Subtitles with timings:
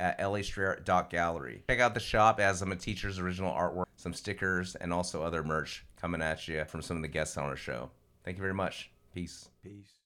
[0.00, 1.64] at lastreet.gallery.
[1.68, 2.40] Check out the shop.
[2.40, 6.48] It has some of Teachr's original artwork, some stickers, and also other merch coming at
[6.48, 7.90] you from some of the guests on our show.
[8.24, 8.90] Thank you very much.
[9.14, 9.48] Peace.
[9.62, 10.00] Peace.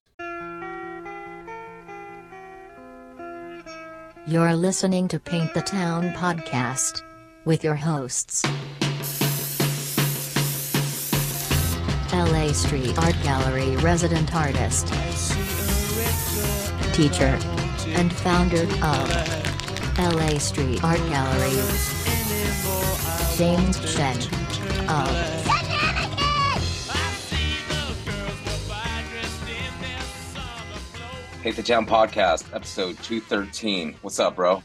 [4.27, 7.03] You're listening to Paint the Town podcast
[7.45, 8.43] with your hosts.
[12.13, 14.87] LA Street Art Gallery resident artist,
[16.95, 17.45] teachr,
[17.89, 19.44] and founder of
[19.99, 21.55] LA Street Art Gallery,
[23.37, 24.17] James Chen
[24.89, 25.45] of
[31.43, 33.95] Paint the Town Podcast, episode 213.
[34.03, 34.65] What's up, bro?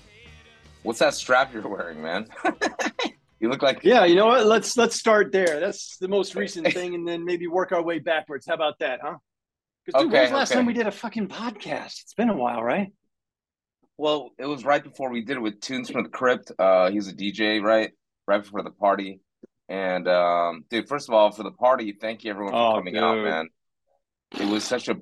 [0.82, 2.28] What's that strap you're wearing, man?
[3.40, 4.48] you look like Yeah, you know what?
[4.48, 5.60] Let's let's start there.
[5.60, 8.48] That's the most recent thing, and then maybe work our way backwards.
[8.48, 9.18] How about that, huh?
[9.86, 10.60] Because dude, when Okay, was the last okay.
[10.60, 12.02] time we did a fucking podcast?
[12.02, 12.92] It's been a while, right?
[14.00, 16.54] Well, it was right before we did it with Tunes from the Crypt.
[16.58, 17.92] Uh, he's a DJ, right?
[18.26, 19.20] Right before the party.
[19.68, 22.96] And um, dude, first of all, for the party, thank you everyone for Oh, coming
[22.98, 23.50] out, man.
[24.40, 24.96] It was such a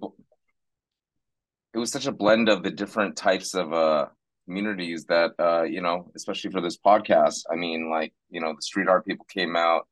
[1.74, 4.08] it was such a blend of the different types of uh
[4.46, 7.44] communities that uh, you know, especially for this podcast.
[7.52, 9.88] I mean, like, you know, the street art people came out,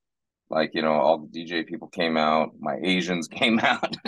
[0.50, 3.96] like, you know, all the DJ people came out, my Asians came out.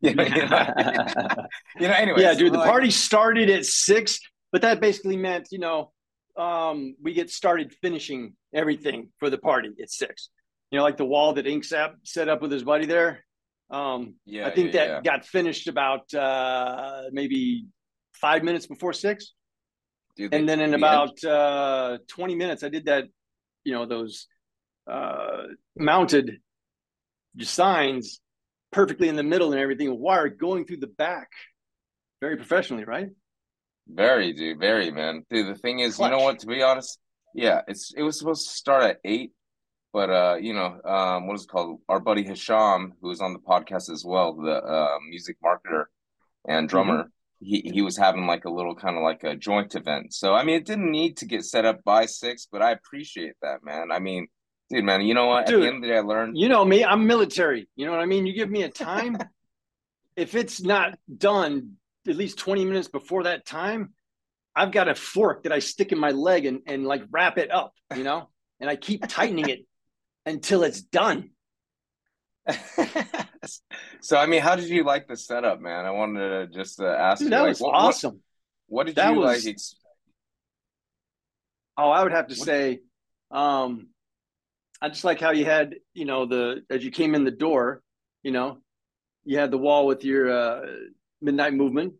[0.00, 0.74] you know, you know,
[1.80, 2.52] you know anyways, yeah, dude.
[2.52, 4.18] The like- party started at six,
[4.52, 5.92] but that basically meant you know
[6.36, 10.30] um, we get started finishing everything for the party at six.
[10.70, 13.24] You know, like the wall that Inksap set up with his buddy there.
[13.70, 15.00] Um, Yeah, I think yeah, that yeah.
[15.12, 17.66] got finished about uh, maybe
[18.12, 19.32] five minutes before six.
[20.16, 23.04] Dude, and the- then in the about uh 20 minutes i did that
[23.64, 24.28] you know those
[24.90, 25.44] uh
[25.76, 26.38] mounted
[27.40, 28.20] signs
[28.70, 31.30] perfectly in the middle and everything wire going through the back
[32.20, 33.08] very professionally right
[33.86, 35.24] Very, dude, very, man.
[35.28, 36.38] Dude, the thing is, you know what?
[36.40, 36.98] To be honest,
[37.34, 39.32] yeah, it's it was supposed to start at eight,
[39.92, 41.80] but uh, you know, um, what is it called?
[41.88, 45.84] Our buddy Hisham, who was on the podcast as well, the uh, music marketer
[46.48, 50.14] and drummer, he he was having like a little kind of like a joint event.
[50.14, 53.36] So I mean, it didn't need to get set up by six, but I appreciate
[53.42, 53.92] that, man.
[53.92, 54.28] I mean,
[54.70, 55.42] dude, man, you know what?
[55.44, 56.36] At Dude, the end of the day, I learned.
[56.38, 59.16] you know me i'm military you know what i mean you give me a time
[60.16, 61.72] if it's not done
[62.08, 63.92] at least 20 minutes before that time
[64.54, 67.50] i've got a fork that i stick in my leg and, and like wrap it
[67.50, 68.28] up you know
[68.60, 69.66] and i keep tightening it
[70.26, 71.30] until it's done
[74.02, 75.86] so I mean, how did you like the setup, man?
[75.86, 78.20] I wanted to just uh, ask Dude, you, that like, was what, what- awesome
[78.66, 79.52] What, did That you was- like?
[79.54, 79.76] Ex-
[81.78, 82.80] Oh, I would have to What- say,
[83.30, 83.88] um,
[84.80, 87.82] I just like how you had, you know, the as you came in the door,
[88.22, 88.58] you know,
[89.24, 90.66] you had the wall with your uh,
[91.22, 91.94] midnight movement,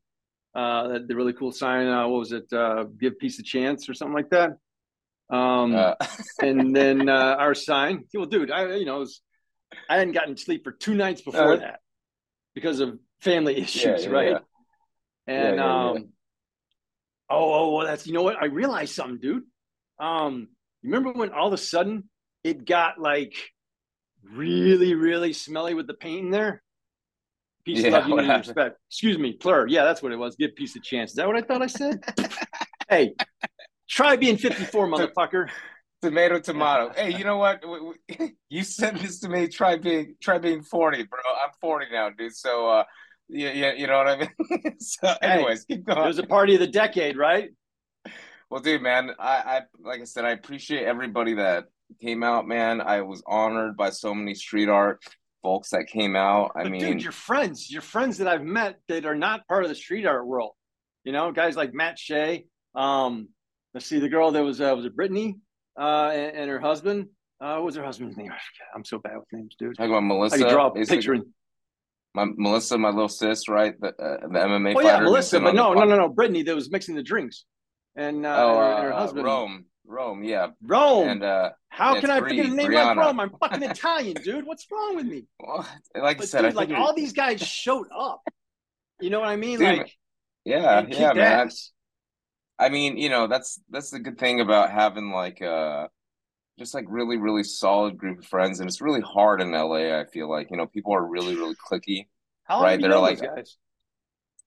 [0.55, 1.87] uh, the- the really cool sign.
[1.87, 2.53] Uh, what was it?
[2.53, 4.51] Uh, Give peace a chance or something like that.
[5.31, 5.95] Um, uh,
[6.43, 8.05] and then uh, our sign.
[8.13, 9.23] Well, dude, I you know, it was,
[9.89, 11.81] I hadn't gotten sleep for two nights before Uh, that
[12.55, 14.31] because of family issues, Yeah, yeah, right?
[14.31, 14.39] yeah.
[15.27, 16.09] And um,
[17.31, 18.37] oh, oh, well, that's you know what?
[18.41, 19.45] I realized something, dude.
[19.99, 20.49] Um,
[20.83, 22.11] you remember when all of a sudden
[22.45, 23.35] it got like
[24.23, 26.63] really, really smelly with the paint in there?
[27.65, 28.79] Peace, Yeah, love, unity, respect.
[28.91, 29.67] Excuse me, plur.
[29.67, 30.37] Yeah, that's what it was.
[30.37, 31.13] Give peace a chance.
[31.13, 32.05] Is that what I thought I said?
[32.91, 33.15] hey,
[33.89, 35.49] try being 54, motherfucker.
[36.03, 36.93] Tomato, tomato.
[36.95, 37.65] Hey, you know what?
[38.51, 39.49] You said this to me.
[39.49, 41.19] Try being, try being forty, bro.
[41.43, 42.37] I'm forty now, dude.
[42.37, 42.85] So, uh,
[43.29, 44.79] yeah, yeah, you know what I mean.
[44.79, 45.99] so, anyways, keep going.
[45.99, 47.51] It was a party of the decade, right?
[48.51, 51.65] Well, dude, man, I, I, like I said, I appreciate everybody that
[52.01, 52.81] came out, man.
[52.81, 55.03] I was honored by so many street art
[55.43, 56.53] folks that came out.
[56.57, 59.63] I But mean, dude, your friends, your friends that I've met that are not part
[59.65, 60.53] of the street art world,
[61.05, 62.47] you know, guys like Matt Shea.
[62.75, 63.29] Um,
[63.75, 65.37] let's see, the girl that was uh, was it Brittany,
[65.79, 67.09] uh, and, and her husband.
[67.41, 68.29] Uh, what was her husband's name?
[68.33, 68.69] I forget.
[68.75, 69.77] I'm so bad with names, dude.
[69.77, 70.39] talking about I Melissa.
[70.39, 70.97] could draw a basically.
[70.97, 71.15] picture.
[71.15, 71.35] In,
[72.15, 73.75] My Melissa, my little sis, right?
[73.81, 76.71] The uh, the MMA oh yeah, Melissa, but no, no, no, no, Brittany that was
[76.71, 77.45] mixing the drinks,
[77.97, 80.49] and uh, Oh, and her, and her uh, husband Rome, Rome, yeah.
[80.63, 81.09] Rome.
[81.09, 82.97] And uh, How can I forget a name Brianna.
[82.97, 83.21] like Rome?
[83.21, 84.47] I'm fucking Italian, dude.
[84.47, 85.25] What's wrong with me?
[85.39, 88.23] well, like I said, dude, I like all these guys showed up.
[89.01, 89.59] You know what I mean?
[89.59, 89.93] Dude, like,
[90.45, 91.47] yeah, yeah, man.
[91.49, 91.73] ass.
[92.59, 95.89] I mean, you know, that's that's the good thing about having like uh
[96.59, 99.99] just like really really solid group of friends, and it's really hard in LA.
[99.99, 102.07] I feel like you know people are really really clicky.
[102.45, 103.57] How Right, they're like- guys?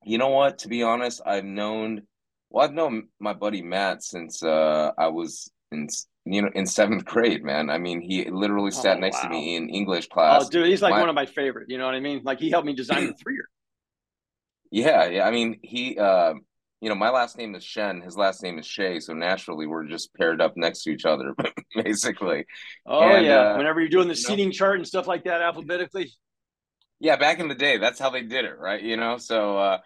[0.03, 0.59] You know what?
[0.59, 2.03] To be honest, I've known
[2.49, 5.87] well, I've known my buddy Matt since uh I was in
[6.25, 7.69] you know in seventh grade, man.
[7.69, 10.45] I mean, he literally sat Oh, next to me in English class.
[10.45, 11.69] Oh, dude, he's like My- one of my favorite.
[11.69, 12.21] You know what I mean?
[12.23, 13.49] Like he helped me design the three year.
[14.71, 15.25] Yeah, yeah.
[15.25, 16.33] I mean, he, uh,
[16.81, 18.01] you know, my last name is Shen.
[18.01, 18.99] His last name is Shay.
[18.99, 21.33] So naturally, we're just paired up next to each other,
[21.75, 22.45] basically.
[22.85, 25.23] Oh And, yeah, uh, whenever you're doing the you know- seating chart and stuff like
[25.23, 26.11] that alphabetically.
[26.99, 28.81] Yeah, back in the day, that's how they did it, right?
[28.81, 29.77] You know, so, uh,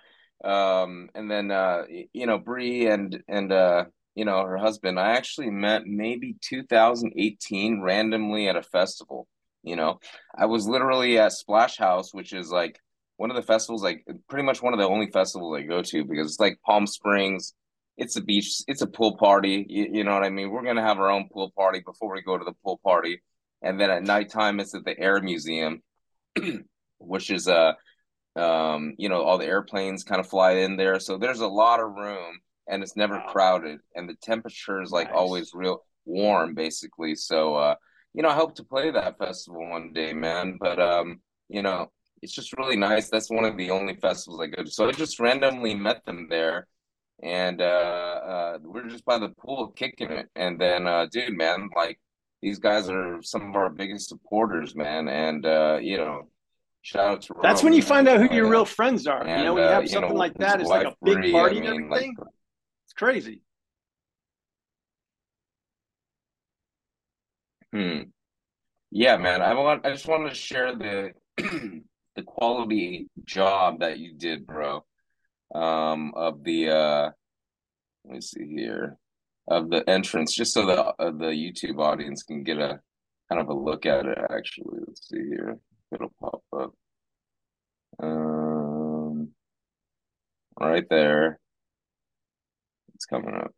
[0.44, 1.84] um, and then, uh,
[2.14, 3.86] you know, Bree and and uh,
[4.16, 9.28] you know, her husband, I actually met maybe 2018 randomly at a festival.
[9.64, 10.00] You know,
[10.36, 12.80] I was literally at Splash House, which is like
[13.18, 16.04] one of the festivals, like pretty much one of the only festivals I go to
[16.04, 17.54] because it's like Palm Springs.
[17.98, 19.66] It's a beach, it's a pool party.
[19.70, 20.50] You, you know what I mean?
[20.50, 23.22] We're gonna have our own pool party before we go to the pool party.
[23.62, 25.84] And then at nighttime, it's at the Air Museum,
[26.98, 27.74] which is uh
[28.36, 31.00] um, you know, all the airplanes kind of fly in there.
[31.00, 33.26] So there's a lot of room and it's never Wow.
[33.32, 33.80] crowded.
[33.96, 35.18] And the temperature is like Nice.
[35.18, 37.16] always real warm, basically.
[37.16, 37.76] So uh,
[38.14, 40.58] you know, I hope to play that festival one day, man.
[40.60, 41.92] But um, you know,
[42.22, 43.10] it's just really nice.
[43.10, 44.72] That's one of the only festivals I go to.
[44.72, 46.68] So I just randomly met them there.
[47.24, 50.28] And uh, uh, we're just by the pool kicking it.
[50.36, 52.00] And then, uh, dude, man, like
[52.42, 55.08] these guys are some of our biggest supporters, man.
[55.08, 56.30] And uh, you know,
[56.82, 59.28] shout out to That's when you find out who your real friends are.
[59.28, 61.32] you know, when you uh, have you something know, like that, it's like a big
[61.32, 62.16] party I and mean, like, everything.
[62.86, 63.42] It's crazy.
[67.74, 68.02] Hmm.
[68.92, 69.42] Yeah, man.
[69.42, 69.86] I want.
[69.86, 71.12] I just wanted to share the
[72.16, 74.84] the quality job that you did, bro.
[75.56, 77.10] Um, of the uh,
[78.06, 78.98] let me see here,
[79.48, 82.80] of the entrance, just so the uh, the YouTube audience can get a
[83.30, 84.18] kind of a look at it.
[84.30, 85.58] Actually, let's see here.
[85.92, 86.74] It'll pop up.
[88.02, 89.30] Um,
[90.60, 91.40] right there.
[92.96, 93.52] It's coming up.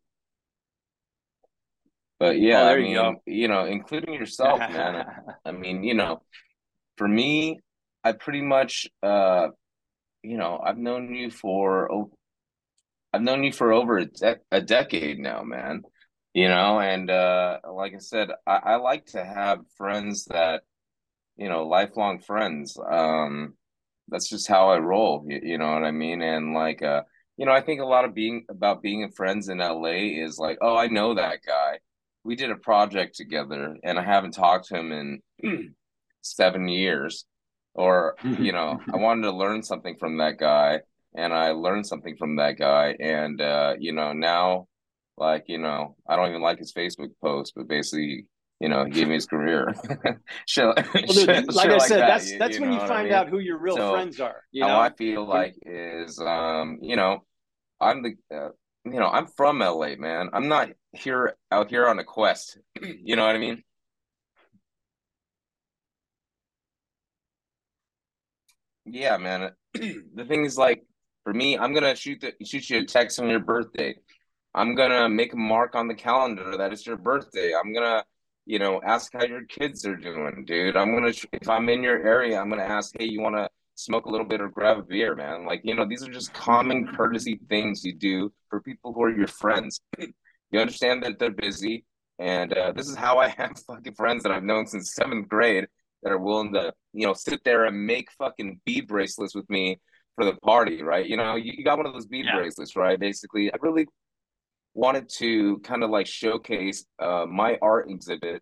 [2.19, 3.15] But yeah, Oh, I you mean, go.
[3.25, 5.05] you know, including yourself, man.
[5.45, 6.21] I mean, you know,
[6.97, 7.59] for me,
[8.03, 9.49] I pretty much, uh,
[10.23, 12.11] you know, I've known you for, oh,
[13.11, 15.83] I've known you for over a, de a decade now, man.
[16.33, 20.63] You know, and uh, like I said, I, I like to have friends that,
[21.37, 22.77] you know, lifelong friends.
[22.91, 23.53] Um,
[24.07, 25.25] that's just how I roll.
[25.27, 26.21] You, you know what I mean?
[26.21, 27.03] And like, uh,
[27.37, 30.57] you know, I think a lot of being about being friends in LA is like,
[30.61, 31.79] oh, I know that guy.
[32.23, 34.91] We did a project together, and I haven't talked to him
[35.41, 35.75] in
[36.21, 37.25] seven years.
[37.73, 40.81] Or, you know, I wanted to learn something from that guy,
[41.15, 42.95] and I learned something from that guy.
[42.99, 44.67] And, uh, you know, now,
[45.17, 48.27] like, you know, I don't even like his Facebook post, but basically,
[48.63, 49.73] you know, he gave me his career.
[50.47, 52.77] shit, Well, dude, shit- like shit I said, that, that's you- that's you when you
[52.79, 53.17] what I find mean?
[53.17, 54.41] out who your real So, friends are.
[54.53, 57.25] You how know, I feel like is, um, you know,
[57.81, 58.49] I'm the, uh,
[58.85, 60.29] you know, I'm from LA, man.
[60.31, 62.57] I'm not here out here on a quest.
[62.81, 63.63] You know what I mean?
[68.85, 69.51] Yeah, man.
[69.73, 70.83] The thing is, like,
[71.25, 73.95] for me, I'm gonna shoot the shoot you a text on your birthday.
[74.53, 77.53] I'm gonna make a mark on the calendar that it's your birthday.
[77.59, 78.03] I'm gonna,
[78.45, 80.75] you know, ask how your kids are doing, dude.
[80.75, 84.09] I'm gonna, if I'm in your area, I'm gonna ask, hey, you wanna smoke a
[84.09, 85.45] little bit or grab a beer, man?
[85.45, 89.15] Like, you know, these are just common courtesy things you do for people who are
[89.15, 89.79] your friends.
[90.51, 91.83] You understand that they're busy,
[92.19, 95.65] and uh, this is how I have fucking friends that I've known since seventh grade
[96.03, 99.79] that are willing to, you know, sit there and make fucking bead bracelets with me
[100.15, 101.07] for the party, right?
[101.07, 102.35] You know, you, got one of those bead Yeah.
[102.35, 102.99] bracelets, right?
[102.99, 103.87] Basically, I really
[104.73, 108.41] wanted to kind of like showcase uh, my art exhibit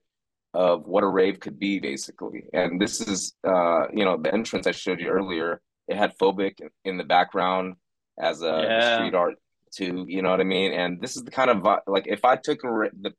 [0.54, 2.44] of what a rave could be, basically.
[2.54, 5.62] And this is, uh, you know, the entrance I showed you earlier.
[5.88, 7.76] It had phobic in the background
[8.20, 8.96] as a Yeah.
[8.96, 9.36] street art
[9.72, 10.06] too.
[10.08, 10.74] You know what I mean?
[10.74, 12.68] And this is the kind of like if I took a
[13.02, 13.14] the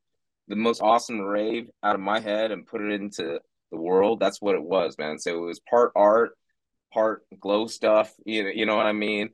[0.48, 3.40] the most awesome rave out of my head and put it into
[3.70, 5.18] the world, that's what it was, man.
[5.18, 6.36] So it was part art,
[6.92, 8.12] part glow stuff.
[8.26, 9.30] You know, you know what I mean?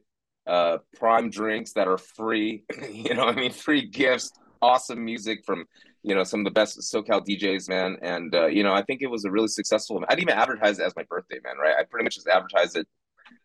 [0.48, 2.64] Uh, prime drinks that are free.
[2.90, 3.52] you know what I mean?
[3.52, 5.66] Free gifts, awesome music from
[6.02, 7.98] you know some of the best SoCal DJs, man.
[8.00, 10.02] And uh, you know, I think it was a really successful.
[10.08, 11.58] I didn't even advertise it as my birthday, man.
[11.58, 11.74] Right?
[11.78, 12.86] I pretty much just advertised it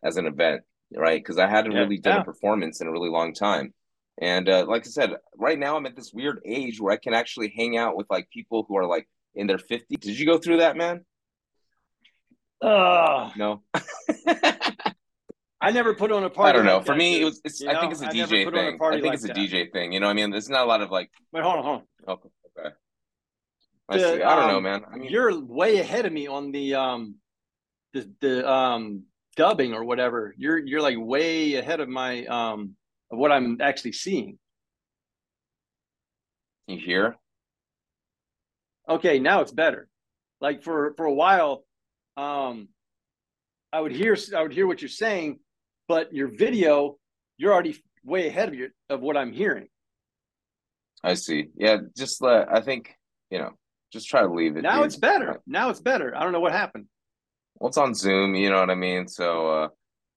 [0.02, 0.62] as an event,
[0.96, 1.20] right?
[1.20, 1.80] Because I hadn't Yeah.
[1.80, 2.22] really done Yeah.
[2.22, 3.74] a performance in a really long time.
[4.18, 7.12] And uh, like I said, right now I'm at this weird age where I can
[7.14, 10.00] actually hang out with like people who are like in their 50s.
[10.00, 11.04] Did you go through that, man?
[12.62, 13.32] Ugh.
[13.36, 13.62] No.
[15.64, 16.50] I never put on a party.
[16.50, 16.76] I don't know.
[16.76, 17.40] like For that, me, it was.
[17.44, 17.60] It's.
[17.60, 18.78] You I think it's a I DJ put on a thing.
[18.82, 19.36] I think like it's a that.
[19.36, 19.92] DJ thing.
[19.92, 21.10] You know, what I mean, there's not a lot of like.
[21.32, 21.82] Wait, hold on, hold on.
[22.08, 22.12] Oh,
[22.60, 22.74] okay.
[23.88, 24.22] I The, see.
[24.22, 24.82] I don't know, um, man.
[24.92, 27.16] I mean, You're way ahead of me on the um
[27.92, 29.04] the the um
[29.36, 30.34] dubbing or whatever.
[30.36, 32.76] You're you're like way ahead of my um
[33.10, 34.38] of what I'm actually seeing.
[36.66, 37.16] you hear?
[38.88, 39.88] Okay, now it's better.
[40.40, 41.64] Like for for a while,
[42.16, 42.68] um,
[43.72, 45.40] I would hear I would hear what you're saying,
[45.88, 46.96] but your video,
[47.36, 49.68] you're already way ahead of your of what I'm hearing.
[51.02, 51.48] I see.
[51.56, 52.52] Yeah, just let.
[52.52, 52.94] I think
[53.30, 53.50] you know.
[53.92, 54.62] Just try to leave it.
[54.62, 54.86] Now dude.
[54.86, 55.40] it's better.
[55.46, 56.16] Now it's better.
[56.16, 56.86] I don't know what happened.
[57.60, 58.34] Well, it's on Zoom.
[58.34, 59.06] You know what I mean.
[59.06, 59.68] So, uh,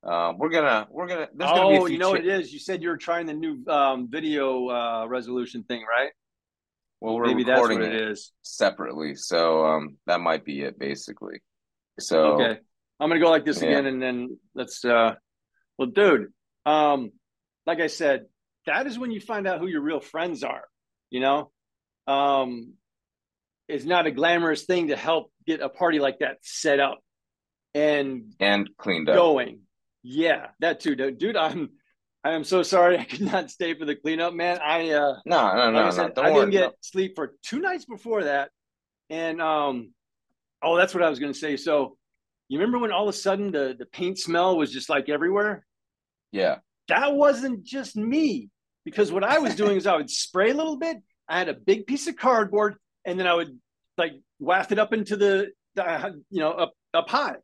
[0.08, 1.28] uh, we're gonna we're gonna.
[1.36, 2.52] There's gonna be a Oh, you know what cha- it is?
[2.52, 6.10] You said you were trying the new um, video uh, resolution thing, right?
[7.02, 8.32] Well, we're Maybe that's recording what it it is.
[8.42, 11.40] separately, so um, that might be it, basically.
[12.00, 12.60] So Okay.
[13.00, 13.70] I'm gonna go like this Yeah.
[13.70, 15.14] again and then let's uh
[15.78, 16.28] well dude,
[16.66, 17.12] um
[17.66, 18.26] like I said,
[18.66, 20.64] that is when you find out who your real friends are,
[21.10, 21.52] you know?
[22.08, 22.74] Um
[23.68, 27.00] it's not a glamorous thing to help get a party like that set up
[27.76, 29.16] and and cleaned up.
[29.16, 29.60] going.
[30.04, 31.18] Yeah, that too, dude.
[31.18, 31.70] Dude, I'm
[32.24, 34.60] I am so sorry I could not stay for the cleanup, man.
[34.64, 35.92] I uh No, no, like no, I no.
[35.92, 38.52] said, Don't I didn't get sleep for two nights before that.
[39.10, 39.94] And um
[40.62, 41.58] oh that's what I was gonna say.
[41.58, 41.98] So
[42.48, 45.66] you remember when all of a sudden the, the paint smell was just like everywhere?
[46.32, 46.58] Yeah,
[46.88, 48.50] That wasn't just me.
[48.86, 50.98] Because what I was doing is I would spray a little bit.
[51.28, 53.60] I had a big piece of cardboard, and then I would
[53.98, 57.36] like waft it up into the, the you know up up high.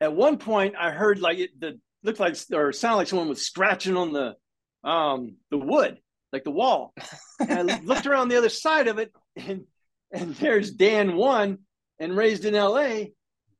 [0.00, 3.44] At one point, I heard like it the looked like or sounded like someone was
[3.44, 4.34] scratching on the
[4.82, 5.98] um the wood,
[6.32, 6.94] like the wall.
[7.38, 9.64] And I looked around the other side of it, and
[10.10, 11.58] and there's Dan one
[11.98, 13.12] and raised in L.A.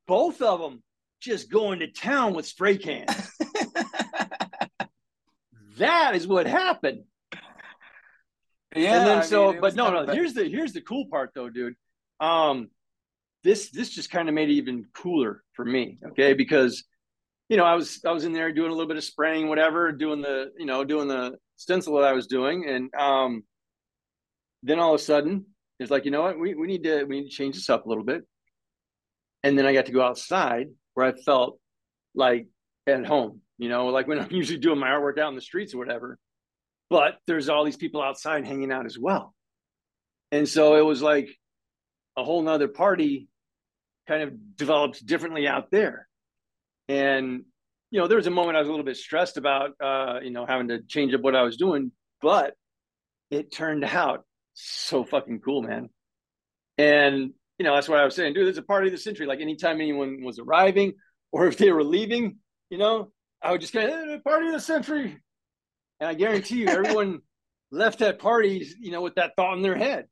[0.07, 0.83] Both of them
[1.21, 3.31] just going to town with spray cans.
[5.81, 7.05] That is what happened.
[8.75, 8.99] yeah.
[8.99, 10.07] and then I so, mean, but no, no.
[10.07, 10.15] bad.
[10.15, 11.75] Here's the here's the cool part though, dude.
[12.21, 12.69] Um,
[13.43, 15.99] this this just kind of made it even cooler for me.
[16.09, 16.85] Okay, because
[17.49, 19.93] you know I was I was in there doing a little bit of spraying, whatever,
[19.93, 23.43] doing the you know doing the stencil that I was doing, and um,
[24.63, 25.47] then all of a sudden
[25.79, 27.87] it's like you know what we we need to we need to change this up
[27.87, 28.23] a little bit,
[29.43, 31.59] and then I got to go outside where I felt
[32.15, 32.47] like
[32.87, 33.41] at home.
[33.61, 36.19] You know, like when I'm usually doing my artwork out in the streets or whatever
[36.90, 39.33] but there's all these people outside hanging out as well.
[40.33, 41.29] And so it was like
[42.17, 43.29] a whole nother party
[44.09, 46.09] kind of developed differently out there.
[46.88, 47.45] And,
[47.93, 50.31] you know, there was a moment I was a little bit stressed about, uh, you
[50.31, 52.55] know, having to change up what I was doing, but
[53.31, 54.25] it turned out
[54.55, 55.90] so fucking cool, man.
[56.76, 59.26] And, you know, that's what I was saying, dude, it's a party of the century.
[59.26, 60.95] Like anytime anyone was arriving
[61.31, 62.38] or if they were leaving,
[62.69, 65.18] you know, I would just of, hey, party of the century.
[65.99, 67.20] And I guarantee you, everyone
[67.70, 70.06] left that party, you know, with that thought in their head.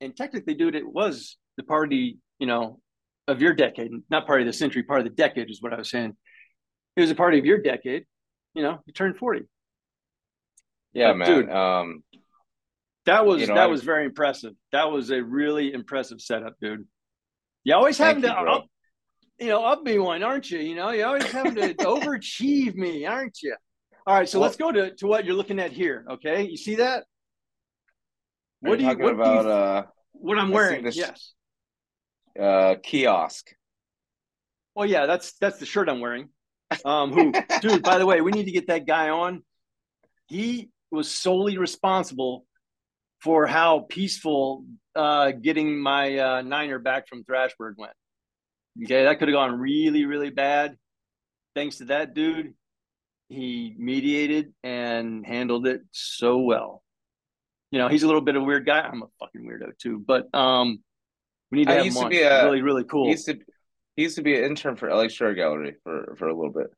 [0.00, 2.80] And technically, dude, it was the party, you know,
[3.26, 5.76] of your decade, not party of the century, part of the decade is what I
[5.78, 6.16] was saying.
[6.96, 8.04] It was a party of your decade.
[8.54, 9.42] You know, you turned 40.
[10.92, 11.28] yeah, but man.
[11.28, 12.02] dude, um,
[13.06, 14.54] That was You know, that I- was very impressive.
[14.72, 16.86] That was a really impressive setup, dude.
[17.64, 18.54] You always have to you, bro.
[18.54, 18.66] up,
[19.38, 20.58] you know, up me one, aren't you?
[20.58, 23.54] You know, you always having to overachieve me, aren't you?
[24.06, 26.04] All right, so Well- let's go to, to what you're looking at here.
[26.10, 27.04] Okay, you see that?
[28.60, 29.84] What do you talking what about?
[29.84, 30.84] you, what I'm wearing?
[30.84, 31.34] this- Yes.
[32.38, 33.52] uh, uh, kiosk.
[34.74, 36.28] Well, yeah, that's that's the shirt I'm wearing.
[36.84, 37.82] Um, who, dude?
[37.82, 39.42] By the way, we need to get that guy on.
[40.26, 42.44] He was solely responsible
[43.20, 44.64] for how peaceful
[44.94, 47.92] uh, getting my uh, niner back from Thrashburg went.
[48.84, 50.76] Okay, that could have gone really, really bad.
[51.54, 52.54] Thanks to that dude,
[53.28, 56.82] he mediated and handled it so well.
[57.70, 58.80] You know, he's a little bit of a weird guy.
[58.80, 60.78] I'm a fucking weirdo too, but um,
[61.50, 63.04] we need to I have used to be a- really, really cool.
[63.06, 63.38] He used to
[63.96, 66.68] he used to be an intern for LA Shirt Gallery for for a little bit.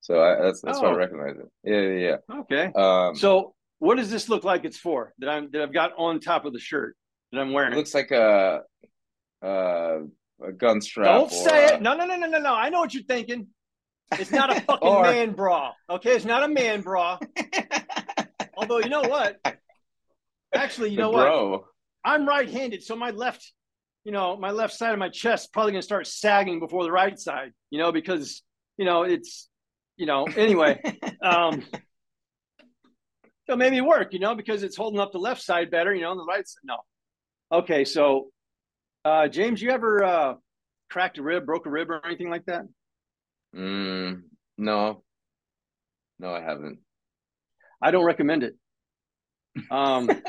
[0.00, 0.96] So I, that's that's why I Oh.
[0.96, 1.48] recognize it.
[1.62, 2.72] Yeah, yeah, Okay.
[2.74, 4.64] Um, So, what does this look like?
[4.64, 6.96] It's for that I'm that I've got on top of the shirt
[7.32, 7.74] that I'm it wearing.
[7.74, 8.62] looks like a
[9.42, 9.98] uh,
[10.46, 11.06] a gun strap.
[11.06, 11.82] Don't say a- it.
[11.82, 12.54] No, no, no, no, no, no.
[12.54, 13.46] I know what you're thinking.
[14.12, 15.72] It's not a fucking Or- man bra.
[15.88, 17.18] Okay, it's not a man bra.
[18.56, 19.38] Although you know what?
[20.54, 21.24] Actually, you know what?
[21.26, 21.64] bro.
[22.04, 23.52] I'm right-handed, so my left,
[24.04, 27.18] you know, my left side of my chest probably gonna start sagging before the right
[27.18, 27.52] side.
[27.70, 28.42] You know, because
[28.78, 29.48] you know it's,
[29.96, 30.24] you know.
[30.36, 30.80] Anyway,
[31.22, 31.62] um,
[33.46, 36.14] so maybe work, you know, because it's holding up the left side better, you know,
[36.16, 36.60] the right side.
[36.64, 36.78] No.
[37.52, 38.30] Okay, so
[39.04, 40.34] uh James, you ever uh
[40.90, 42.62] cracked a rib, broke a rib or anything like that?
[43.56, 44.22] Mm,
[44.58, 45.02] no,
[46.18, 46.78] no, I haven't.
[47.82, 48.56] I don't recommend it.
[49.70, 50.10] Um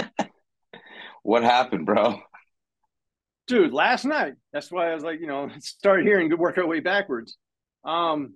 [1.23, 2.19] What happened, bro?
[3.51, 4.33] dude, last night.
[4.53, 7.37] That's why I was like, you know, start here and work our way backwards.
[7.83, 8.35] Um,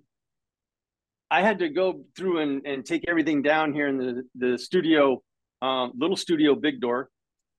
[1.30, 5.22] I had to go through and, and take everything down here in the the studio,
[5.62, 7.08] um, little studio, big door,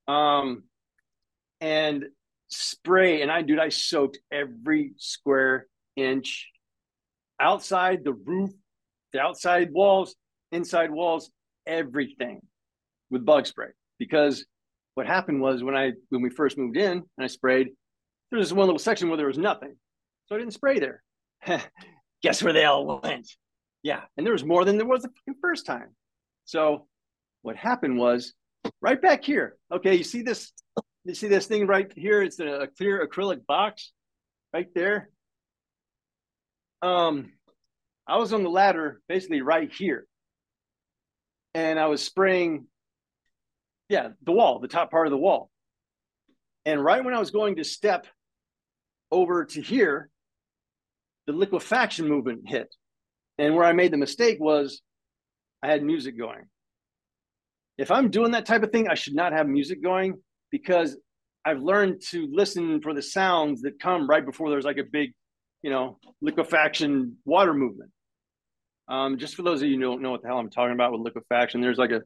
[0.08, 0.64] um,
[1.60, 2.06] and
[2.50, 3.22] spray.
[3.22, 6.48] And I, dude, I soaked every square inch
[7.40, 8.52] outside the roof,
[9.14, 10.16] the outside walls,
[10.52, 11.30] inside walls,
[11.66, 12.42] everything
[13.10, 13.70] with bug spray.
[14.00, 14.46] Because
[14.96, 17.70] what happened was when I when we first moved in and I sprayed,
[18.32, 19.76] there was one little section where there was nothing,
[20.26, 21.04] so I didn't spray there.
[22.24, 23.30] Guess where they all went?
[23.84, 25.96] Yeah, and there was more than there was the first time.
[26.46, 26.88] So
[27.42, 28.34] what happened was
[28.82, 29.56] right back here.
[29.72, 30.52] Okay, you see this?
[31.08, 32.22] You see this thing right here?
[32.22, 33.94] It's a, a clear acrylic box
[34.54, 35.10] right there.
[36.82, 37.32] Um,
[38.06, 40.06] I was on the ladder basically right here,
[41.54, 42.66] and I was spraying.
[43.88, 45.50] Yeah, the wall, the top part of the wall.
[46.66, 48.06] And right when I was going to step
[49.10, 50.10] over to here,
[51.26, 52.68] the liquefaction movement hit.
[53.38, 54.82] And where I made the mistake was
[55.64, 56.50] I had music going.
[57.78, 60.18] If I'm doing that type of thing, I should not have music going
[60.52, 60.98] because
[61.46, 65.14] I've learned to listen for the sounds that come right before there's like a big,
[65.62, 67.92] you know, liquefaction water movement.
[68.90, 70.92] Um, just for those of you who don't know what the hell I'm talking about
[70.92, 72.02] with liquefaction, there's like a,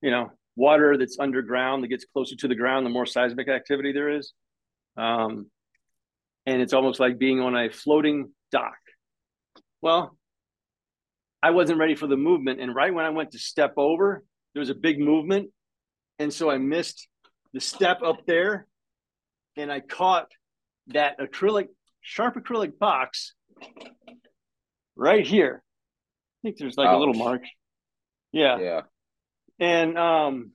[0.00, 3.92] you know, water that's underground that gets closer to the ground the more seismic activity
[3.92, 4.32] there is.
[4.96, 5.50] Um,
[6.46, 8.76] and it's almost like being on a floating dock.
[9.80, 10.16] Well,
[11.42, 12.60] I wasn't ready for the movement.
[12.60, 14.24] And right when I went to step over,
[14.54, 15.50] there was a big movement.
[16.18, 17.08] And so I missed
[17.52, 18.66] the step up there
[19.56, 20.28] and I caught
[20.88, 21.68] that acrylic,
[22.00, 23.34] sharp acrylic box
[24.96, 25.62] right here.
[25.62, 26.96] I think there's like Ouch.
[26.96, 27.42] a little mark.
[28.32, 28.58] Yeah.
[28.58, 28.80] Yeah.
[29.60, 30.52] And um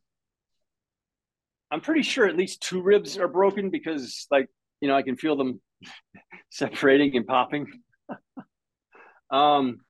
[1.69, 4.47] I'm pretty sure at least two ribs are broken because like,
[4.81, 5.61] you know, I can feel them
[6.49, 7.67] separating and popping.
[9.29, 9.81] um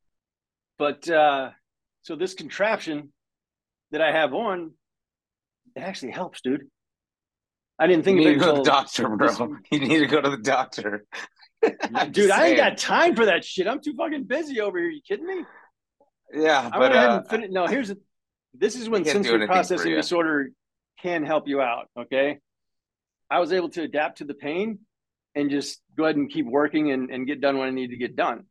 [0.78, 1.50] but uh,
[2.04, 3.12] so this contraption
[3.92, 4.74] that I have on,
[5.76, 6.68] it actually helps, dude.
[7.80, 9.58] I didn't think you need to go to the doctor, bro.
[9.72, 11.06] You need to go to the doctor.
[12.12, 13.68] dude, I ain't got time for that shit.
[13.68, 14.90] I'm too fucking busy over here.
[14.90, 15.46] You kidding me?
[16.34, 17.52] Yeah, I but uh, finish...
[17.52, 17.68] no.
[17.68, 17.98] Here's a,
[18.54, 20.50] this is when sensory processing disorder
[21.02, 21.90] can help you out.
[21.98, 22.40] Okay,
[23.30, 24.80] I was able to adapt to the pain
[25.36, 27.98] and just go ahead and keep working and, and get done what I need to
[27.98, 28.46] get done.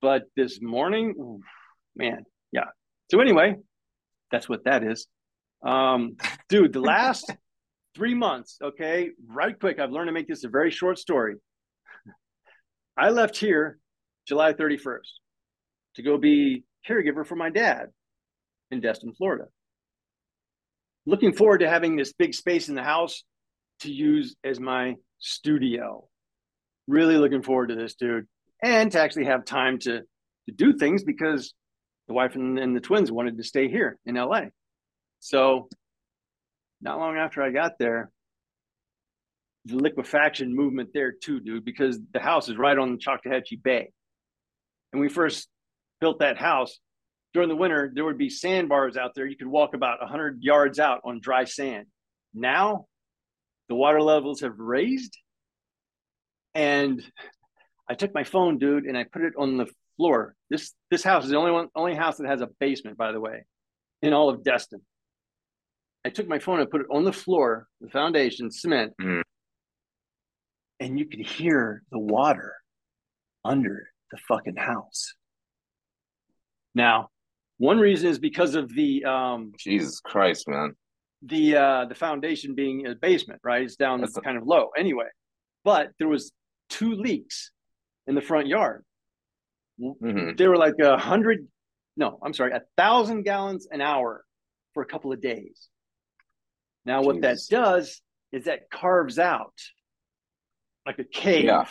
[0.00, 1.40] But this morning, ooh,
[1.94, 2.66] man, yeah.
[3.10, 3.56] So anyway,
[4.30, 5.06] that's what that is.
[5.62, 6.16] Um,
[6.48, 7.30] dude, the last
[7.96, 11.34] three months, okay, right quick, I've learned to make this a very short story.
[12.96, 13.78] I left here
[14.28, 15.00] July 31st
[15.96, 17.86] to go be caregiver for my dad
[18.70, 19.46] in Destin, Florida.
[21.06, 23.24] Looking forward to having this big space in the house
[23.80, 26.08] to use as my studio.
[26.86, 28.26] Really looking forward to this, dude
[28.62, 30.00] and to actually have time to
[30.46, 31.54] to do things because
[32.06, 34.42] the wife and, and the twins wanted to stay here in LA.
[35.18, 35.68] So
[36.86, 38.10] not long after I got there,
[39.64, 43.90] the liquefaction movement there too, dude, because the house is right on Choctawhatchee Bay.
[44.92, 45.48] And we first
[46.00, 46.78] built that house
[47.34, 49.26] during the winter, there would be sandbars out there.
[49.26, 51.86] You could walk about 100 yards out on dry sand.
[52.32, 52.86] Now,
[53.68, 55.18] the water levels have raised
[56.54, 57.02] and
[57.88, 60.34] I took my phone, dude, and I put it on the floor.
[60.50, 63.20] This this house is the only one only house that has a basement, by the
[63.20, 63.44] way,
[64.02, 64.80] in all of Destin.
[66.06, 69.22] I took my phone and put it on the floor, the foundation, cement, mm.
[70.78, 72.54] and you could hear the water
[73.44, 75.14] under the fucking house.
[76.76, 77.08] Now,
[77.58, 80.76] one reason is because of the um Jesus Christ, man.
[81.22, 83.62] The uh the foundation being a basement, right?
[83.64, 85.08] It's down That's kind a- of low anyway.
[85.64, 86.30] But there was
[86.68, 87.50] two leaks
[88.06, 88.84] in the front yard.
[89.80, 90.36] Mm-hmm.
[90.36, 91.48] They were like a hundred,
[91.96, 94.24] no, I'm sorry, a thousand gallons an hour
[94.72, 95.68] for a couple of days.
[96.86, 98.00] Now, what that does
[98.32, 99.52] is that carves out
[100.86, 101.66] like a cave yeah.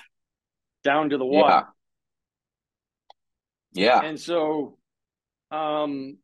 [0.84, 1.68] down to the water.
[3.72, 4.02] Yeah.
[4.02, 4.08] yeah.
[4.08, 4.78] And so
[5.52, 6.18] um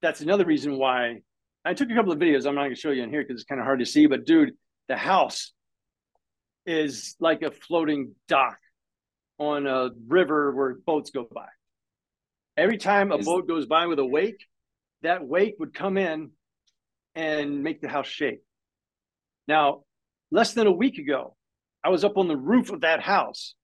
[0.00, 1.18] that's another reason why
[1.64, 2.46] I took a couple of videos.
[2.46, 4.06] I'm not going to show you in here because it's kind of hard to see,
[4.06, 4.52] but dude,
[4.86, 5.52] the house
[6.64, 8.58] is like a floating dock
[9.38, 11.48] on a river where boats go by.
[12.56, 13.26] Every time a Is...
[13.26, 14.46] boat goes by with a wake,
[15.02, 16.30] that wake would come in
[17.18, 18.42] and make the house shake.
[19.48, 19.82] Now,
[20.30, 21.34] less than a week ago,
[21.82, 23.56] I was up on the roof of that house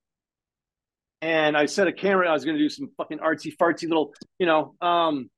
[1.22, 2.28] and I set a camera.
[2.28, 5.30] I was going to do some fucking artsy fartsy little, you know, um,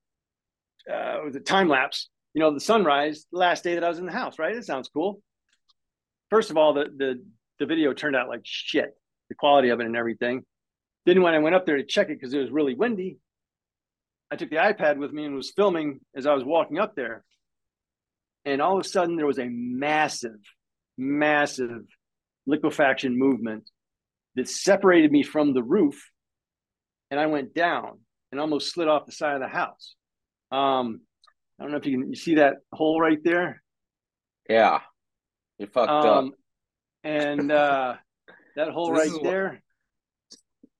[0.91, 3.99] uh, with a time lapse, you know, the sunrise, the last day that I was
[3.99, 4.55] in the house, right?
[4.55, 5.21] It sounds cool.
[6.31, 7.23] first of all, the the
[7.59, 8.97] the video turned out like shit,
[9.29, 10.43] the quality of it and everything.
[11.05, 13.19] Then when I went up there to check it because it was really windy,
[14.31, 17.23] I took the iPad with me and was filming as I was walking up there.
[18.47, 20.39] And all of a sudden, there was a massive,
[20.97, 21.81] massive
[22.45, 23.69] liquefaction movement
[24.35, 26.09] that separated me from the roof.
[27.11, 27.99] And I went down
[28.31, 29.95] and almost slid off the side of the house.
[30.49, 31.01] Um,
[31.59, 33.61] I don't know if you can you see that hole right there.
[34.49, 34.79] Yeah,
[35.59, 36.05] you're fucked up.
[36.05, 36.31] Um,
[37.03, 37.95] and uh,
[38.55, 39.61] that hole this right is what- there.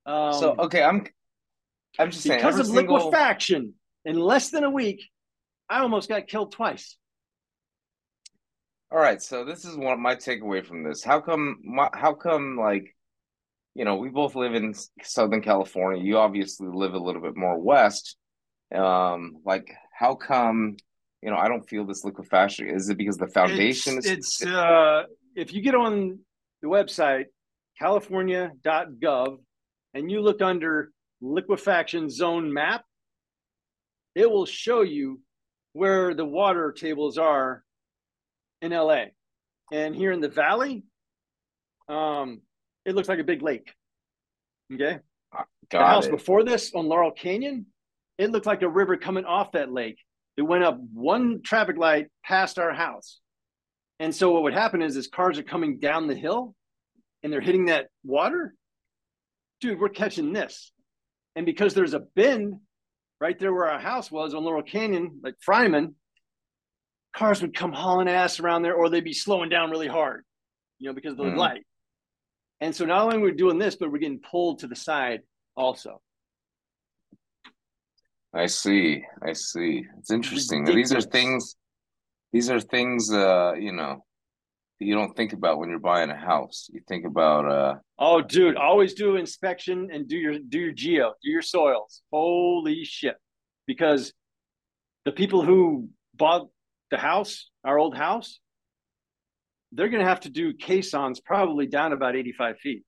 [0.06, 1.04] Um, So okay, I'm
[1.98, 3.74] I'm just saying because every of single- liquefaction,
[4.06, 5.04] in less than a week,
[5.68, 6.96] I almost got killed twice.
[8.90, 11.04] All right, so this is one my takeaway from this.
[11.04, 12.94] How come my, how come like
[13.74, 16.02] you know, we both live in Southern California.
[16.02, 18.16] You obviously live a little bit more west.
[18.74, 20.76] Um like how come
[21.22, 22.68] you know, I don't feel this liquefaction.
[22.68, 25.02] Is it because the foundation it's, is it's uh,
[25.34, 26.20] if you get on
[26.62, 27.26] the website
[27.78, 29.38] california.gov
[29.94, 32.84] and you look under liquefaction zone map,
[34.14, 35.20] it will show you
[35.72, 37.62] where the water tables are
[38.62, 39.04] in LA.
[39.72, 40.84] And here in the valley,
[41.88, 42.40] um,
[42.84, 43.72] it looks like a big lake.
[44.72, 44.98] Okay.
[45.70, 46.10] the house it.
[46.10, 47.66] before this on Laurel Canyon,
[48.18, 49.98] it looked like a river coming off that lake.
[50.36, 53.20] It went up one traffic light past our house.
[54.00, 56.54] And so what would happen is, is cars are coming down the hill
[57.22, 58.54] and they're hitting that water.
[59.60, 60.72] Dude, we're catching this.
[61.34, 62.54] And because there's a bend
[63.20, 65.94] right there where our house was on Laurel Canyon, like Fryman,
[67.18, 70.24] cars would come hauling ass around there or they'd be slowing down really hard,
[70.78, 71.36] you know, because of the Mhm.
[71.36, 71.66] light.
[72.60, 75.22] And so not only we're we doing this, but we're getting pulled to the side
[75.56, 76.00] also.
[78.32, 79.04] I see.
[79.22, 79.84] I see.
[79.98, 80.64] It's interesting.
[80.64, 81.56] These are things
[82.30, 84.04] these are things uh, you know,
[84.78, 86.68] you don't think about when you're buying a house.
[86.72, 91.14] You think about uh Oh, dude, always do inspection and do your do your geo,
[91.22, 92.02] do your soils.
[92.12, 93.16] Holy shit!
[93.66, 94.12] Because
[95.04, 96.48] the people who bought
[96.90, 98.40] the house, our old house,
[99.72, 102.84] they're going to have to do caissons probably down about eighty-five feet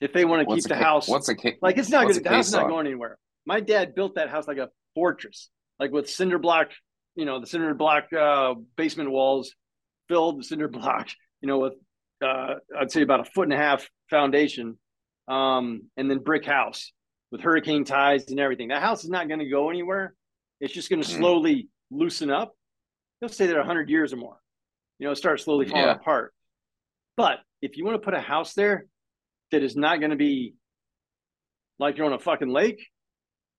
[0.00, 1.08] if they want to what's keep the ca- house.
[1.08, 2.22] what's a ca- like it's not going.
[2.22, 3.18] The house not going anywhere.
[3.46, 6.68] My dad built that house like a fortress, like with cinder block.
[7.16, 9.54] You know, the cinder block uh, basement walls
[10.08, 11.08] filled the cinder block.
[11.42, 11.74] You know, with
[12.24, 14.78] uh, I'd say about a foot and a half foundation,
[15.28, 16.92] um, and then brick house
[17.30, 18.68] with hurricane ties and everything.
[18.68, 20.14] That house is not going to go anywhere.
[20.60, 21.16] It's just going to Mm.
[21.18, 22.54] slowly loosen up.
[23.24, 24.36] He'll stay there hundred years or more.
[24.98, 25.92] You know, start slowly falling Yeah.
[25.94, 26.34] apart.
[27.16, 28.84] But if you want to put a house there
[29.50, 30.56] that is not going to be
[31.78, 32.86] like you're on a fucking lake,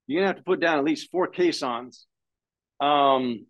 [0.06, 2.06] you're gonna have to put down at least four caissons.
[2.80, 3.48] Um,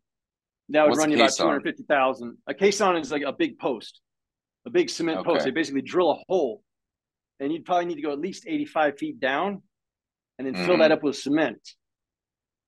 [0.70, 2.38] that would What's run you about two hundred fifty thousand.
[2.48, 4.00] A caisson is like a big post,
[4.66, 5.44] a big cement post.
[5.44, 6.64] They basically drill a hole,
[7.42, 9.64] and you'd probably need to go at least eighty-five feet down,
[10.40, 10.80] and then fill Mhm.
[10.80, 11.60] that up with cement.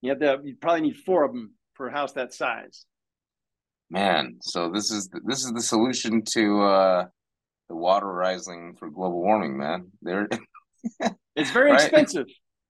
[0.02, 0.42] You have to.
[0.44, 2.86] You probably need four of them for a house that size.
[3.90, 7.06] Man, so this is the, this is the solution to uh
[7.70, 9.92] the water rising for global warming, man.
[10.02, 10.28] There
[11.36, 11.82] It's very Right.
[11.82, 12.28] expensive.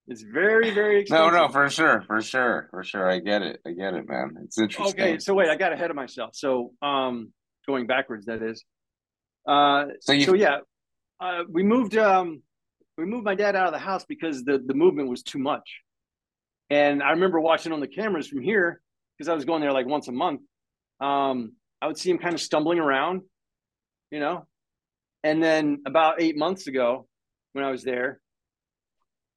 [0.07, 1.33] It's very very No, expensive.
[1.33, 3.09] no, for sure, for sure, for sure.
[3.09, 3.59] I get it.
[3.65, 4.35] I get it, man.
[4.43, 5.01] It's interesting.
[5.03, 6.31] Okay, so wait, I got ahead of myself.
[6.33, 7.33] So, um,
[7.67, 8.63] going backwards, that is.
[9.47, 10.59] Uh, So you so yeah,
[11.19, 11.97] uh, we moved.
[11.97, 12.41] Um,
[12.97, 15.81] we moved my dad out of the house because the the movement was too much.
[16.69, 18.81] And I remember watching on the cameras from here
[19.17, 20.41] because I was going there like once a month.
[20.99, 23.21] Um, I would see him kind of stumbling around,
[24.11, 24.45] you know.
[25.23, 27.07] And then about eight months ago,
[27.53, 28.19] when I was there,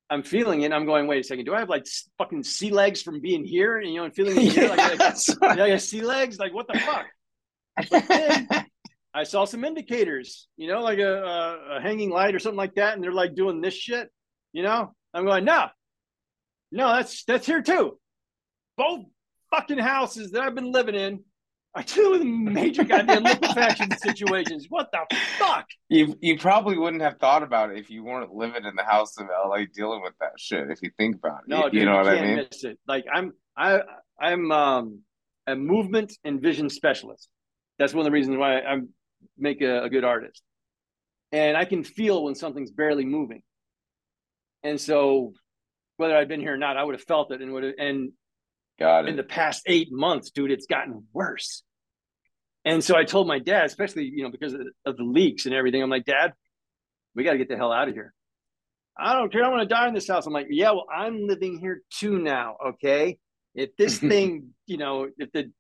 [0.08, 0.72] I'm feeling it.
[0.72, 1.86] I'm going, wait a second, do I have like
[2.18, 3.78] fucking sea legs from being here?
[3.78, 6.38] And you know, and feeling it here, like, like I got sea legs?
[6.38, 7.06] Like, what the fuck?
[7.90, 8.48] But then
[9.14, 12.74] I saw some indicators, you know, like a, a, a hanging light or something like
[12.74, 14.08] that, and they're like doing this shit,
[14.52, 14.94] you know.
[15.12, 15.66] I'm going, no,
[16.72, 17.98] no, that's that's here too.
[18.76, 19.06] Both
[19.50, 21.24] fucking houses that I've been living in
[21.74, 24.66] are two major goddamn liquefaction situations.
[24.68, 25.06] What the
[25.38, 25.66] fuck?
[25.88, 29.16] You you probably wouldn't have thought about it if you weren't living in the house
[29.18, 30.70] of LA dealing with that shit.
[30.70, 32.36] If you think about it, No, you, dude, you know what I mean.
[32.50, 32.78] miss it.
[32.88, 33.82] Like I'm, I,
[34.20, 35.00] I'm um,
[35.46, 37.28] a movement and vision specialist.
[37.78, 38.78] That's one of the reasons why I
[39.38, 40.42] make a, a good artist,
[41.30, 43.42] and I can feel when something's barely moving.
[44.62, 45.32] And so,
[45.98, 48.12] whether I'd been here or not, I would have felt it, and would have, and
[48.80, 51.62] Got in the past eight months, dude, it's gotten worse.
[52.64, 55.54] And so I told my dad, especially you know because of, of the leaks and
[55.54, 56.32] everything, I'm like, Dad,
[57.14, 58.14] we got to get the hell out of here.
[58.98, 59.44] I don't care.
[59.44, 60.26] I want to die in this house.
[60.26, 62.56] I'm like, yeah, well, I'm living here too now.
[62.68, 63.18] Okay,
[63.54, 65.52] if this thing, you know, if the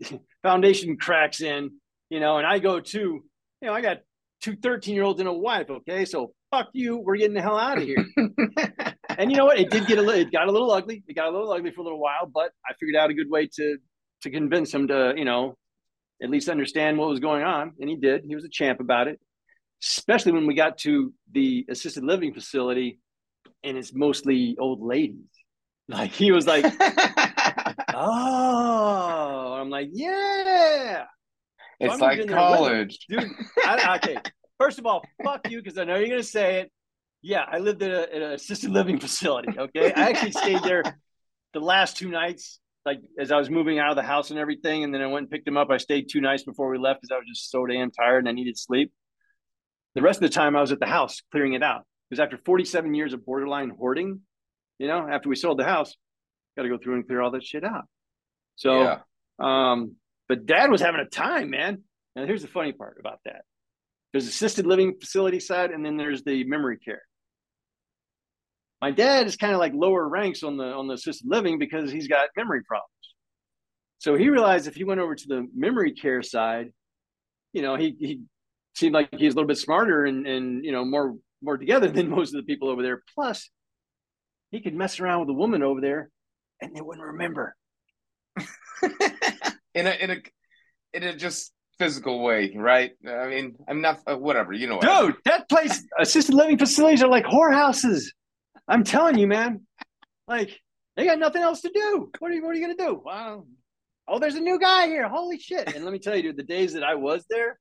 [0.42, 1.70] foundation cracks in,
[2.10, 3.24] you know, and I go too,
[3.60, 3.98] you know, I got
[4.40, 5.70] two 13 year olds and a wife.
[5.70, 6.04] Okay.
[6.04, 6.98] So fuck you.
[6.98, 8.06] We're getting the hell out of here.
[9.18, 9.58] and you know what?
[9.58, 11.02] It did get a little, it got a little ugly.
[11.06, 13.30] It got a little ugly for a little while, but I figured out a good
[13.30, 13.78] way to,
[14.22, 15.56] to convince him to, you know,
[16.22, 17.72] at least understand what was going on.
[17.80, 18.24] And he did.
[18.26, 19.20] He was a champ about it,
[19.82, 22.98] especially when we got to the assisted living facility
[23.62, 25.26] and it's mostly old ladies.
[25.88, 26.64] Like he was like,
[27.94, 31.04] oh, I'm like, yeah.
[31.82, 32.64] So it's I'm like in there with him.
[32.64, 32.98] college.
[33.08, 33.30] dude.
[33.64, 34.16] I, okay,
[34.58, 36.72] first of all, fuck you because I know you're gonna say it.
[37.26, 39.58] Yeah, I lived in, a, in an assisted living facility.
[39.58, 40.84] Okay, I actually stayed there
[41.54, 42.60] the last two nights.
[42.84, 45.24] Like as I was moving out of the house and everything, and then I went
[45.24, 45.68] and picked him up.
[45.70, 48.28] I stayed two nights before we left because I was just so damn tired and
[48.28, 48.92] I needed sleep.
[49.96, 52.38] The rest of the time I was at the house clearing it out because after
[52.38, 54.20] 47 years of borderline hoarding,
[54.78, 55.96] you know, after we sold the house,
[56.56, 57.86] got to go through and clear all that shit out.
[58.54, 58.98] So, Yeah.
[59.40, 59.96] um,
[60.28, 61.82] but dad was having a time, man.
[62.14, 63.42] And here's the funny part about that
[64.12, 67.02] there's assisted living facility side, and then there's the memory care.
[68.86, 71.90] My dad is kind of like lower ranks on the on the assisted living because
[71.90, 72.86] he's got memory problems.
[73.98, 76.68] So he realized if he went over to the memory care side,
[77.52, 78.20] you know, he he
[78.76, 82.08] seemed like he's a little bit smarter and and you know more more together than
[82.08, 83.02] most of the people over there.
[83.12, 83.50] Plus,
[84.52, 86.08] he could mess around with a woman over there,
[86.60, 87.56] and they wouldn't remember.
[89.74, 90.16] in a in a
[90.94, 92.92] in a just physical way, right?
[93.04, 94.52] I mean, I'm not uh, whatever.
[94.52, 95.10] You know, what I mean.
[95.10, 98.04] Dude, that place, assisted living facilities are like whorehouses.
[98.68, 99.62] I'm telling you, man.
[100.28, 100.60] Like
[100.96, 102.10] they got nothing else to do.
[102.18, 102.44] What are you?
[102.44, 103.00] What are you gonna do?
[103.04, 103.46] Wow.
[104.08, 105.08] Oh, there's a new guy here.
[105.08, 105.74] Holy shit!
[105.74, 107.58] And let me tell you, dude, the days that I was there,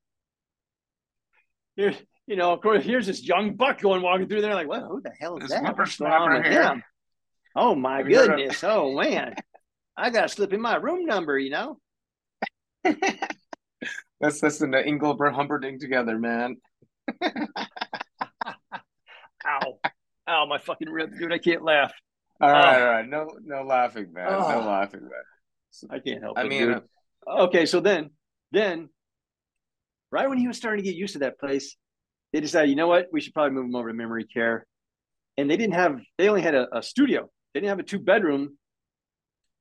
[1.75, 1.93] here,
[2.27, 5.01] you know, of course, here's this young buck going walking through there, like, well, who
[5.01, 5.77] the hell is This that?
[5.77, 6.83] What's with him?
[7.55, 8.63] Oh my Have goodness!
[8.63, 9.35] Oh man,
[9.97, 11.37] I gotta slip in my room number.
[11.37, 11.79] You know.
[14.21, 16.57] Let's listen to Engelbert Humperdinck together, man.
[19.45, 19.79] Ow,
[20.27, 21.31] ow, my fucking rib, dude.
[21.31, 21.93] I can't laugh.
[22.41, 23.07] All right, all right.
[23.07, 24.29] No, no laughing, man.
[24.29, 24.59] No Oh.
[24.65, 25.89] laughing, man.
[25.89, 26.45] I can't help I it.
[26.45, 26.83] I mean, dude.
[27.27, 28.11] Uh, okay, so then,
[28.51, 28.89] then,
[30.11, 31.75] right when he was starting to get used to that place,
[32.33, 34.65] they decided, you know what, we should probably move him over to memory care.
[35.37, 37.29] And they didn't have, they only had a, a studio.
[37.53, 38.57] They didn't have a two bedroom.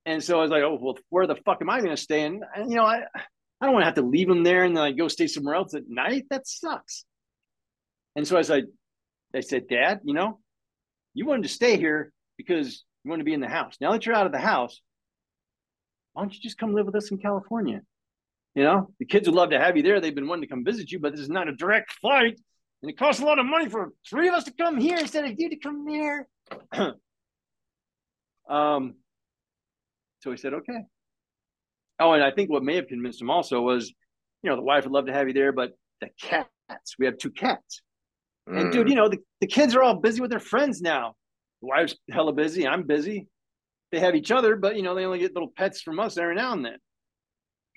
[0.07, 2.23] And so I was like, oh well, where the fuck am I going to stay?
[2.23, 3.03] And and, you know, I,
[3.61, 5.55] I don't want to have to leave him there and then like go stay somewhere
[5.55, 6.25] else at night.
[6.31, 7.05] That sucks.
[8.15, 8.65] And so I was like,
[9.35, 10.41] I said, Dad, you know,
[11.15, 13.77] you wanted to stay here because you want to be in the house.
[13.81, 14.81] Now that you're out of the house,
[16.13, 17.83] why don't you just come live with us in California?
[18.55, 20.01] You know, the kids would love to have you there.
[20.01, 22.41] They've been wanting to come visit you, but this is not a direct flight.
[22.83, 25.25] And it costs a lot of money for three of us to come here instead
[25.25, 26.29] of you to come there.
[28.49, 28.95] um,
[30.21, 30.85] so he said, okay.
[31.99, 33.93] Oh, and I think what may have convinced him also was,
[34.43, 37.19] you know, the wife would love to have you there, but the cats, we have
[37.19, 37.83] two cats.
[38.47, 41.15] And mm, dude, you know, the, the kids are all busy with their friends now.
[41.63, 42.67] The wife's hella busy.
[42.67, 43.29] I'm busy.
[43.91, 46.35] They have each other, but you know, they only get little pets from us every
[46.35, 46.79] now and then.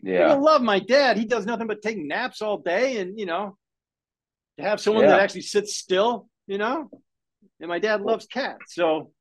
[0.02, 1.18] yeah, I love my dad.
[1.18, 3.56] He does nothing but take naps all day, and you know,
[4.58, 6.90] to have someone that actually sits still, you know.
[7.60, 9.12] And my dad loves cats, so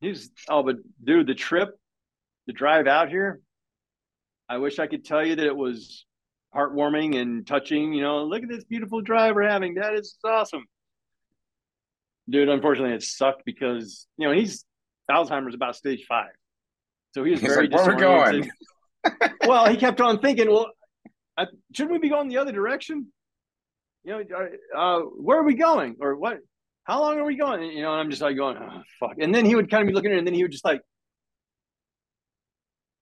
[0.00, 1.70] he's oh, but dude, the trip,
[2.46, 3.40] the drive out here,
[4.48, 6.06] I wish I could tell you that it was
[6.54, 7.92] heartwarming and touching.
[7.92, 9.74] You know, look at this beautiful drive we're having.
[9.74, 10.64] That is awesome,
[12.28, 12.48] dude.
[12.48, 14.64] Unfortunately, it sucked because you know he's
[15.10, 16.30] Alzheimer's about stage five,
[17.14, 18.50] so he was He's very like, "Where we going?"
[19.46, 20.70] well, he kept on thinking, well,
[21.36, 23.08] I, shouldn't we be going the other direction?
[24.04, 26.38] You know, uh, where are we going, or what?
[26.84, 27.62] How long are we going?
[27.62, 29.16] And, you know, and I'm just like going, oh, fuck.
[29.20, 30.64] And then he would kind of be looking at it, and then he would just
[30.64, 30.80] like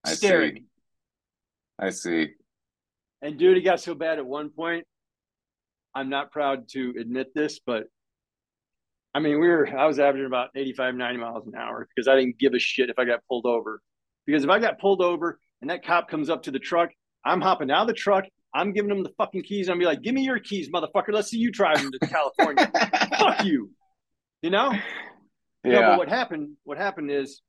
[0.05, 0.55] I stare at see.
[0.55, 0.65] me.
[1.79, 2.29] I see.
[3.23, 4.85] And dude, it got so bad at one point.
[5.95, 7.85] I'm not proud to admit this, but
[9.15, 12.17] I mean, we were, I was averaging about 85, 90 miles an hour because I
[12.17, 13.81] didn't give a shit if I got pulled over.
[14.27, 16.91] Because if I got pulled over and that cop comes up to the truck,
[17.25, 18.25] I'm hopping out of the truck.
[18.55, 19.69] I'm giving him the fucking keys.
[19.69, 21.13] And I'm be like, give me your keys, motherfucker.
[21.13, 22.71] Let's see you driving to California.
[23.19, 23.71] Fuck you.
[24.43, 24.71] You know?
[25.65, 25.89] No, Yeah.
[25.91, 26.57] but what happened?
[26.65, 27.41] What happened is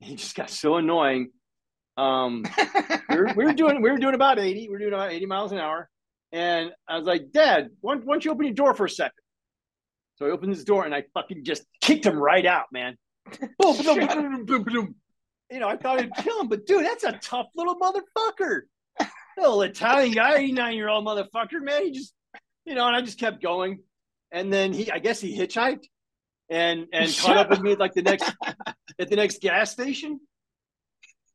[0.00, 1.30] he just got so annoying.
[1.96, 2.44] Um,
[3.08, 5.26] we were, we were doing we were doing about 80 we were doing about 80
[5.26, 5.88] miles an hour.
[6.32, 8.90] And i was like dad why, don't- why don't you open your door for a
[8.90, 9.12] second?
[10.16, 12.96] So i opened his door and i fucking just kicked him right out man.
[13.58, 14.94] Boom.
[15.50, 18.62] you know i thought i'd kill him but dude that's a tough little motherfucker.
[19.38, 21.84] Little italian guy 89 year old motherfucker man.
[21.84, 22.12] He just
[22.64, 23.80] you know and i just kept going.
[24.32, 25.84] And then he i guess he hitchhiked
[26.50, 28.32] and and caught up with me like the next
[28.98, 30.18] at the next gas station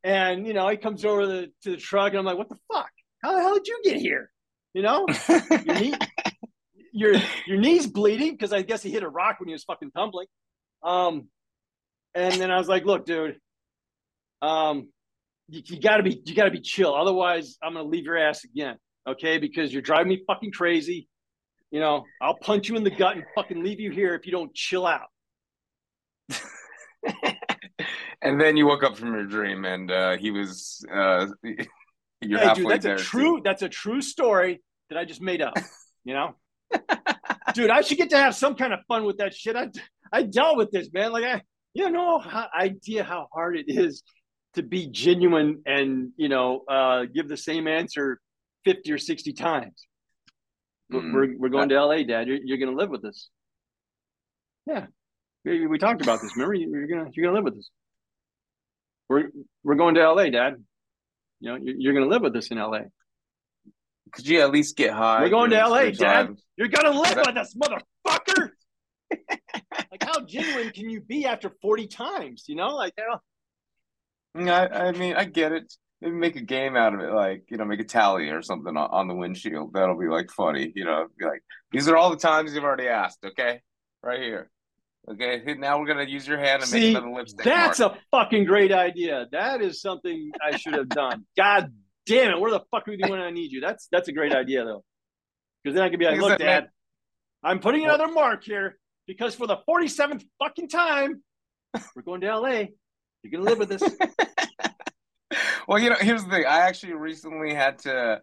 [0.03, 2.57] and you know, he comes over the, to the truck, and I'm like, "What the
[2.71, 2.89] fuck?
[3.23, 4.31] How the hell did you get here?"
[4.73, 5.07] You know,
[5.49, 5.93] your knee,
[6.93, 7.15] your
[7.47, 10.27] your knees bleeding because I guess he hit a rock when he was fucking tumbling.
[10.83, 11.27] Um,
[12.15, 13.38] and then I was like, look, dude,
[14.41, 14.89] um,
[15.47, 16.93] you, you gotta be you gotta be chill.
[16.93, 18.77] Otherwise, I'm gonna leave your ass again.
[19.07, 21.07] Okay, because you're driving me fucking crazy.
[21.71, 24.31] You know, I'll punch you in the gut and fucking leave you here if you
[24.31, 25.07] don't chill out.
[28.21, 30.86] and then you woke up from your dream, and uh, he was.
[30.91, 31.27] Uh,
[32.21, 32.95] you're hey, halfway dude, that's there.
[32.95, 33.41] a true too.
[33.43, 35.53] that's a true story that I just made up.
[36.05, 36.36] You know,
[37.53, 39.55] dude, I should get to have some kind of fun with that shit.
[39.58, 39.67] I
[40.12, 41.12] I dealt with this, man.
[41.12, 41.41] Like I,
[41.73, 42.23] you have no
[42.58, 44.01] idea how hard it is
[44.55, 48.19] to be genuine and you know uh, give the same answer
[48.63, 49.86] fifty or sixty times.
[50.89, 51.13] We're- Mm.
[51.13, 52.27] We're we're going to L.A., Dad.
[52.27, 53.29] You're you're gonna live with us.
[54.65, 54.88] Yeah,
[55.45, 56.32] we, we talked about this.
[56.36, 57.69] Remember, You- you're gonna you're gonna live with us.
[59.10, 59.32] We're
[59.63, 60.63] we're going to L.A., Dad.
[61.39, 62.86] You know, you're, you're gonna live with us in L.A.
[64.12, 65.22] Could you at least get high?
[65.22, 66.36] We're going to LA, Dad.
[66.58, 68.50] You're gonna live That- with us, motherfucker.
[69.12, 72.45] like, how genuine can you be after 40 times?
[72.48, 72.93] You know, like,
[74.36, 75.74] you know, I, I mean, I get it.
[76.02, 78.78] Maybe make a game out of it, like you know, make a tally or something
[78.78, 79.74] on, on the windshield.
[79.74, 81.08] That'll be like funny, you know.
[81.17, 83.19] Be like, these are all the times you've already asked.
[83.26, 83.60] Okay,
[84.02, 84.50] right here.
[85.09, 87.45] Okay, now we're gonna use your hand and See, make another lipstick.
[87.45, 87.95] that's mark.
[87.95, 89.27] a fucking great idea.
[89.31, 91.25] That is something I should have done.
[91.38, 91.73] God
[92.05, 93.62] damn it, where the fuck are you when I need you?
[93.62, 94.83] That's that's a great idea though,
[95.63, 96.69] because then I could be like, look, Dad, make-
[97.43, 101.23] I'm putting another mark here because for the 47th fucking time,
[101.95, 102.63] we're going to LA.
[103.23, 103.83] You're gonna live with this.
[105.67, 106.45] Well, you know, here's the thing.
[106.47, 108.21] I actually recently had to,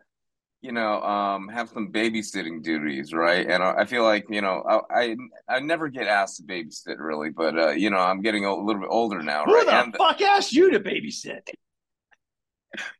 [0.67, 3.47] you know, um, have some babysitting duties, right?
[3.49, 5.17] And I I feel like, you know, I I,
[5.49, 8.81] I never get asked to babysit really, but uh, you know, I'm getting a little
[8.83, 9.67] bit older now, Who right?
[9.67, 11.49] the And fuck asked you to babysit?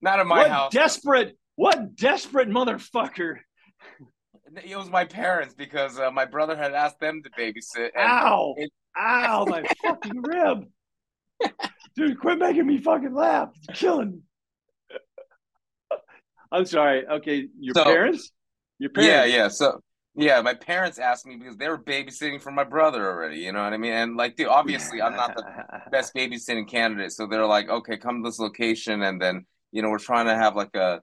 [0.01, 0.73] not in my what house.
[0.73, 3.39] desperate, what desperate motherfucker.
[4.65, 7.91] It was my parents because uh, my brother had asked them to babysit.
[7.97, 8.55] And Ow!
[8.57, 10.65] it- Ow, my fucking rib.
[11.97, 13.51] Dude, quit making me fucking laugh.
[13.69, 14.19] It's killing me.
[16.53, 17.07] I'm sorry.
[17.07, 18.33] Okay, your So- parents?
[18.79, 19.11] Your parents?
[19.11, 19.49] yeah, yeah.
[19.49, 19.81] So
[20.15, 23.39] yeah, my parents asked me because they were babysitting for my brother already.
[23.41, 23.93] You know what I mean?
[23.93, 25.45] And like, dude, obviously, I'm not the
[25.91, 27.13] best babysitting candidate.
[27.13, 30.35] So they're like, okay, come to this location, and then you know we're trying to
[30.35, 31.01] have like a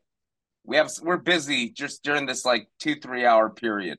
[0.66, 3.98] we have we're busy just during this like two three hour period.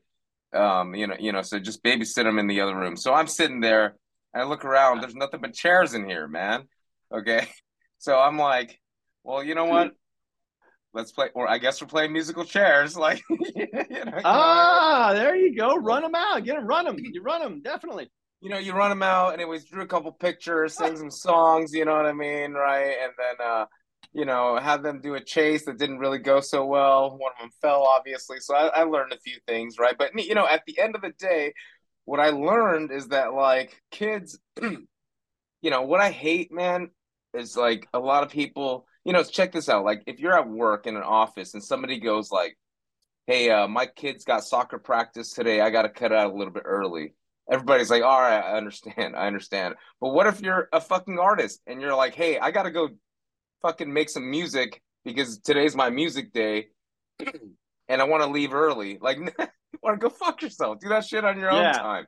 [0.53, 2.95] Um, you know, you know, so just babysit them in the other room.
[2.95, 3.95] So I'm sitting there
[4.33, 5.01] and I look around.
[5.01, 6.67] There's nothing but chairs in here, man.
[7.13, 7.47] Okay,
[7.99, 8.79] so I'm like,
[9.23, 9.91] well, you know what?
[10.95, 12.97] Let's play, or I guess we're playing musical chairs.
[13.05, 15.75] Like, you know, you know, Ah, there you go.
[15.75, 16.43] Run them out.
[16.45, 16.65] Get them.
[16.65, 16.97] Run them.
[16.99, 17.61] You run them.
[17.61, 18.09] Definitely.
[18.41, 19.33] you know, you run them out.
[19.33, 21.73] And anyways, drew a couple pictures, sing some songs.
[21.73, 22.95] You know what I mean, right?
[23.03, 23.65] And then, uh,
[24.13, 27.11] you know, have them do a chase that didn't really go so well.
[27.17, 28.39] One of them fell, obviously.
[28.39, 29.95] So I, I learned a few things, right?
[29.97, 31.53] But you know, at the end of the day,
[32.05, 36.89] what I learned is that like kids, you know, what I hate, man,
[37.33, 38.87] is like a lot of people.
[39.05, 39.85] You know, check this out.
[39.85, 42.57] Like, if you're at work in an office and somebody goes like,
[43.27, 45.61] "Hey, uh, my kid's got soccer practice today.
[45.61, 47.13] I got to cut out a little bit early."
[47.49, 49.15] Everybody's like, "All right, I understand.
[49.15, 52.63] I understand." But what if you're a fucking artist and you're like, "Hey, I got
[52.63, 52.89] to go
[53.61, 56.69] fucking make some music because today's my music day
[57.87, 60.79] and I want to leave early." Like, you want to go fuck yourself.
[60.79, 61.67] Do that shit on your Yeah.
[61.67, 62.07] own time.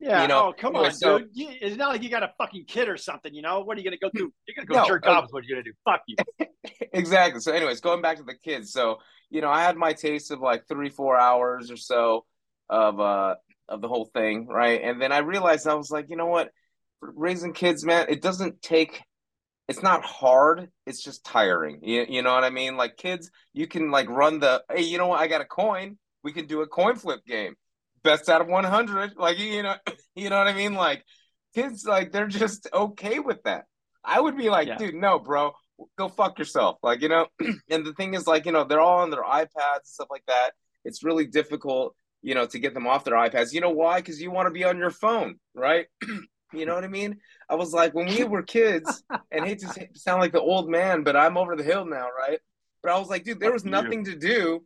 [0.00, 0.22] Yeah.
[0.22, 1.28] You know, oh, come on, so- dude.
[1.32, 3.34] You, it's not like you got a fucking kid or something.
[3.34, 4.32] You know what are you gonna go do?
[4.46, 5.26] You're gonna go No, jerk uh, off.
[5.30, 5.72] What you're gonna do?
[5.84, 6.16] Fuck you.
[6.92, 7.40] exactly.
[7.40, 8.72] So, anyways, going back to the kids.
[8.72, 8.98] So,
[9.30, 12.24] you know, I had my taste of like three, four hours or so
[12.68, 13.34] of uh
[13.68, 14.80] of the whole thing, right?
[14.82, 16.50] And then I realized I was like, you know what,
[17.00, 19.02] raising kids, man, it doesn't take.
[19.68, 20.70] It's not hard.
[20.86, 21.80] It's just tiring.
[21.82, 22.78] You, you know what I mean?
[22.78, 24.62] Like kids, you can like run the.
[24.74, 25.20] Hey, you know what?
[25.20, 25.98] I got a coin.
[26.24, 27.54] We can do a coin flip game.
[28.08, 29.16] Best out of one hundred.
[29.16, 29.74] Like you know,
[30.14, 30.74] you know what I mean?
[30.74, 31.04] Like
[31.54, 33.64] kids, like they're just okay with that.
[34.04, 34.78] I would be like, Yeah.
[34.78, 35.52] dude, no, bro
[35.96, 36.78] go fuck yourself.
[36.82, 37.26] Like, you know,
[37.70, 40.24] and the thing is, like, you know, they're all on their iPads and stuff like
[40.26, 40.50] that.
[40.84, 43.52] It's really difficult, you know, to get them off their iPads.
[43.52, 44.00] You know why?
[44.00, 45.86] Because you want to be on your phone, right?
[46.52, 47.18] you know what I mean?
[47.48, 51.02] I was like, when we were kids, and hate to sound like the old man,
[51.02, 52.40] but I'm over the hill now, right?
[52.82, 54.64] But I was like, dude, there was nothing to do.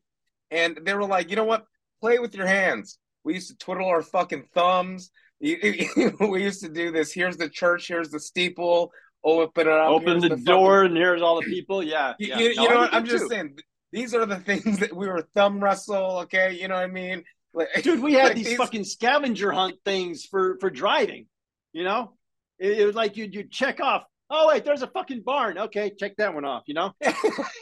[0.50, 1.64] And they were like, you know what?
[2.00, 2.98] Play with your hands.
[3.24, 5.10] We used to twiddle our fucking thumbs.
[5.40, 7.12] we used to do this.
[7.12, 7.88] Here's the church.
[7.88, 8.92] Here's the steeple.
[9.24, 9.88] Open it up.
[9.90, 11.82] Open the, fucking- door, and here's all the people.
[11.82, 12.14] Yeah.
[12.18, 12.38] you, yeah.
[12.38, 12.94] you, No, you know what?
[12.94, 13.28] I'm just too.
[13.28, 13.58] saying
[13.92, 16.18] these are the things that we were thumb wrestle.
[16.20, 17.24] Okay, you know what I mean?
[17.54, 21.26] Like, dude we had like these, fucking scavenger hunt things for for driving
[21.72, 22.14] you know
[22.58, 25.92] it, it was like you'd, you'd check off oh wait there's a fucking barn okay
[25.98, 26.94] check that one off you know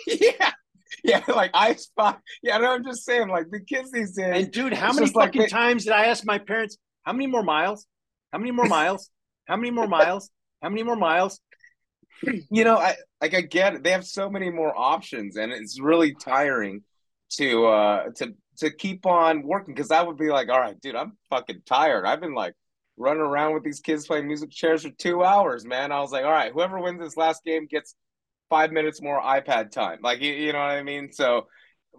[0.07, 0.53] yeah,
[1.05, 2.21] yeah, like I spot.
[2.43, 4.45] Yeah, no, I'm just saying, like the kids these days.
[4.45, 7.27] And dude, how many just like fucking times did I ask my parents, how many
[7.27, 7.87] more miles?
[8.33, 9.11] How many more miles?
[9.47, 10.31] How many more miles?
[10.63, 11.41] How many more miles?
[12.51, 13.83] you know, I like I get it.
[13.83, 16.83] They have so many more options, and it's really tiring
[17.31, 20.95] to uh to to keep on working because I would be like, all right, dude,
[20.95, 22.05] I'm fucking tired.
[22.05, 22.55] I've been like
[22.97, 25.91] running around with these kids playing music chairs for two hours, man.
[25.93, 27.95] I was like, all right, whoever wins this last game gets
[28.51, 30.01] five minutes more iPad time.
[30.03, 31.13] Like you, you know what I mean?
[31.13, 31.47] So,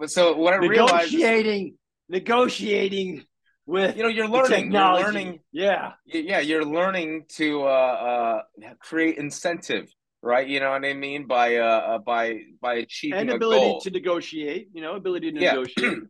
[0.05, 1.75] so what I is, Negotiating,
[2.09, 3.23] negotiating
[3.65, 5.93] with you know, you're learning, you're learning Yeah.
[6.05, 9.87] yeah you're learning to uh uh create incentive
[10.21, 13.81] right you know what i mean by uh, uh by by achieving And ability goal.
[13.81, 15.53] to negotiate, you know, ability to Yeah.
[15.53, 15.99] negotiate.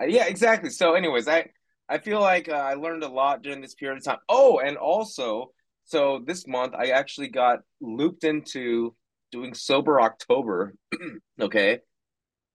[0.00, 1.44] Uh, yeah exactly so anyways i
[1.88, 4.76] i feel like uh, i learned a lot during this period of time oh and
[4.76, 5.50] also
[5.84, 8.94] so this month i actually got looped into
[9.30, 10.74] doing sober october
[11.40, 11.80] okay?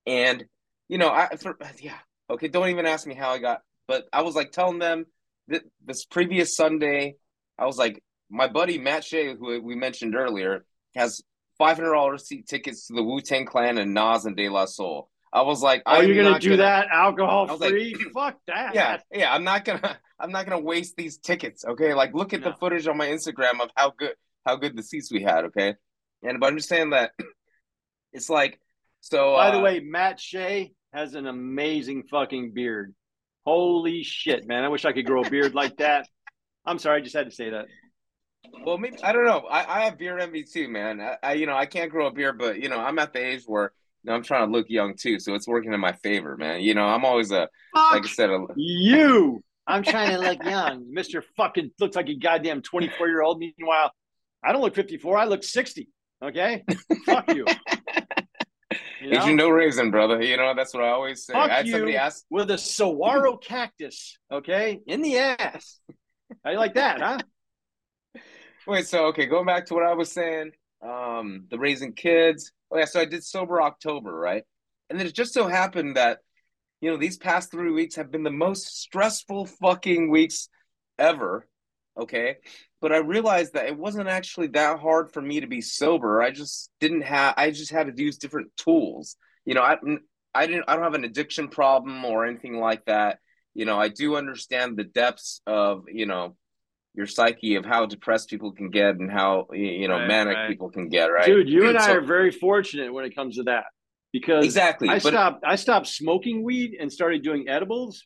[0.05, 0.45] And
[0.89, 1.97] you know i for, yeah
[2.29, 5.05] okay don't even ask me how i got but i was like telling them
[5.47, 7.15] that this previous sunday
[7.57, 10.65] i was like my buddy matt shea who we mentioned earlier
[10.95, 11.21] has
[11.59, 15.09] $500 seat tickets to the wu-tang clan and nas and de la soul.
[15.31, 17.95] I was like Oh, I'm you're gonna do that alcohol was like, free?
[18.13, 18.75] Fuck that.
[18.75, 21.93] yeah yeah i'm not gonna i'm not gonna waste these tickets okay?
[21.93, 24.13] Like look at the footage on my instagram of how good
[24.45, 25.75] how good the seats we had okay
[26.23, 27.11] and but i'm just saying that
[28.13, 28.59] it's like
[29.03, 32.95] so By the uh, way, Matt Shea has an amazing fucking beard.
[33.45, 34.63] Holy shit, man.
[34.63, 36.07] I wish I could grow a beard like that.
[36.65, 37.65] I'm sorry, I just had to say that.
[38.65, 41.45] well maybe i don't know i, I have beard envy too man I, I you
[41.45, 44.09] know i can't grow a beard but you know i'm at the age where you
[44.09, 46.73] know, i'm trying to look young too so it's working in my favor man you
[46.73, 49.43] know i'm always a like i said a, You.
[49.65, 50.85] I'm trying to look young.
[50.97, 51.23] Mr.
[51.37, 53.39] fucking looks like a goddamn 24 year old.
[53.39, 53.91] Meanwhile,
[54.43, 55.17] I don't look 54.
[55.17, 55.87] I look 60.
[56.23, 56.63] Okay.
[57.05, 57.45] Fuck you.
[59.01, 59.35] You know?
[59.35, 60.21] no raisin, brother.
[60.21, 61.33] You know, that's what I always say.
[61.33, 61.97] Fuck I had somebody you.
[61.97, 64.17] ask With a saguaro cactus.
[64.31, 64.79] Okay.
[64.87, 65.79] In the ass.
[66.43, 67.17] How you like that, huh?
[68.67, 70.51] Wait, so okay, going back to what I was saying,
[70.81, 72.53] um, the raising kids.
[72.71, 74.43] Oh yeah, so I did sober October, right?
[74.89, 76.19] And then it just so happened that,
[76.79, 80.47] you know, these past three weeks have been the most stressful fucking weeks
[80.97, 81.45] ever.
[81.99, 82.37] Okay.
[82.83, 86.21] But I realized that it wasn't actually that hard for me to be sober.
[86.21, 89.15] I just didn't have I just had to use different tools.
[89.45, 89.77] You know, I
[90.35, 93.19] I didn't I don't have an addiction problem or anything like that.
[93.53, 96.35] You know, I do understand the depths of, you know,
[96.93, 100.49] your psyche of how depressed people can get and how you know Right, manic right.
[100.49, 101.25] people can get, right?
[101.25, 103.63] Dude, you and I So- are very fortunate when it comes to that
[104.11, 104.89] because exactly.
[104.89, 108.05] I but stopped I stopped smoking weed and started doing edibles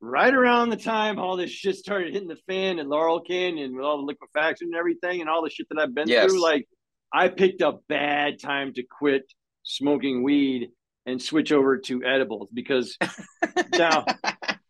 [0.00, 3.84] right around the time all this shit started hitting the fan and Laurel Canyon with
[3.84, 6.30] all the liquefaction and everything and all the shit that I've been Yes.
[6.30, 6.42] through.
[6.42, 6.68] Like
[7.12, 9.22] I picked a bad time to quit
[9.62, 10.68] smoking weed
[11.06, 12.96] and switch over to edibles because
[13.78, 14.04] now,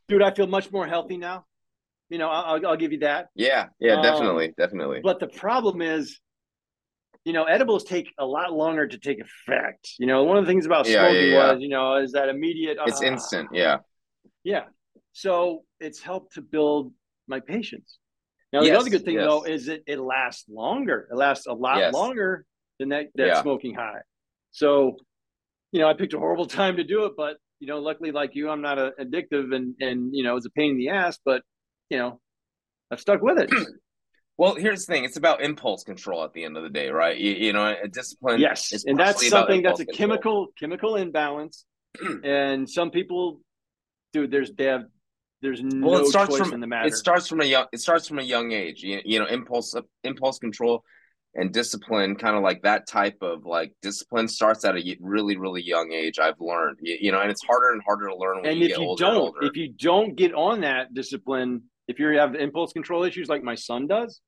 [0.09, 1.45] dude, I feel much more healthy now.
[2.09, 3.29] You know, I'll, I'll give you that.
[3.35, 5.01] yeah, yeah, Um, definitely, definitely.
[5.03, 6.20] But the problem is,
[7.24, 9.91] you know, edibles take a lot longer to take effect.
[9.99, 11.53] You know, one of the things about Yeah, yeah, smoking yeah.
[11.53, 12.79] was, you know, is that immediate.
[12.87, 13.79] it's ah, instant, yeah.
[14.45, 14.64] Yeah.
[15.17, 16.93] So it's helped to build
[17.27, 17.97] my patience.
[18.53, 19.25] Now the other good thing yes.
[19.25, 21.09] though is it it lasts longer.
[21.11, 21.95] It lasts a lot Yes.
[21.95, 22.45] longer
[22.79, 23.41] than that that Yeah.
[23.41, 24.03] smoking high.
[24.51, 24.99] So,
[25.73, 28.35] you know, I picked a horrible time to do it, but you know, luckily like
[28.35, 31.19] you, I'm not a, addictive and and you know, it's a pain in the ass,
[31.25, 31.43] but
[31.89, 32.21] you know,
[32.91, 33.51] I've stuck with it.
[34.39, 37.17] Well, here's the thing: it's about impulse control at the end of the day, right?
[37.17, 38.39] You, you know, a discipline.
[38.39, 39.97] yes, and that's something that's a control.
[39.97, 41.64] chemical chemical imbalance,
[42.23, 43.41] and some people,
[44.12, 44.85] dude, there's they have
[45.47, 46.88] there's no Well, it starts from in the matter.
[46.88, 48.82] it starts from a young it starts from a young age.
[48.82, 50.82] You, you know, impulse impulse control
[51.36, 55.62] and discipline, kind of like that type of like discipline starts at a really really
[55.62, 56.18] young age.
[56.18, 58.64] I've learned, you, you know, and it's harder and harder to learn when and you
[58.64, 62.34] if get you older don't if you don't get on that discipline if you have
[62.34, 64.20] impulse control issues like my son does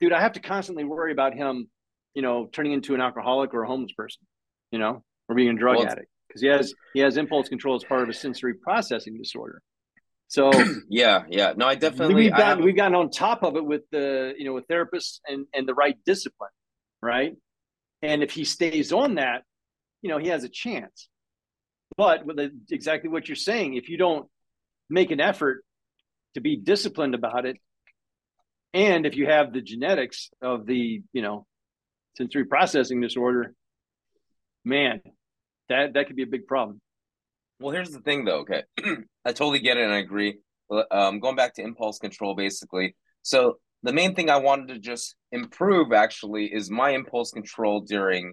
[0.00, 1.68] dude i have to constantly worry about him
[2.14, 4.24] you know turning into an alcoholic or a homeless person
[4.70, 7.74] you know or being a drug Well, addict because he has he has impulse control
[7.74, 9.60] as part of a sensory processing disorder
[10.30, 10.52] so
[10.88, 11.54] yeah, yeah.
[11.56, 12.14] No, I definitely.
[12.14, 15.46] we've gotten we've gotten on top of it with the you know with therapists and
[15.52, 16.50] and the right discipline
[17.02, 17.36] right
[18.00, 19.42] and if he stays on that
[20.02, 21.08] you know he has a chance
[21.96, 24.28] but with the, exactly what you're saying if you don't
[24.88, 25.64] make an effort
[26.34, 27.56] to be disciplined about it
[28.72, 31.44] and if you have the genetics of the you know
[32.16, 33.52] sensory processing disorder
[34.64, 35.00] man
[35.68, 36.80] that that could be a big problem
[37.60, 38.40] Well, here's the thing, though.
[38.40, 38.62] Okay,
[39.24, 40.38] I totally get it and I agree.
[40.90, 42.96] Um, going back to impulse control, basically.
[43.22, 48.32] So the main thing I wanted to just improve actually is my impulse control during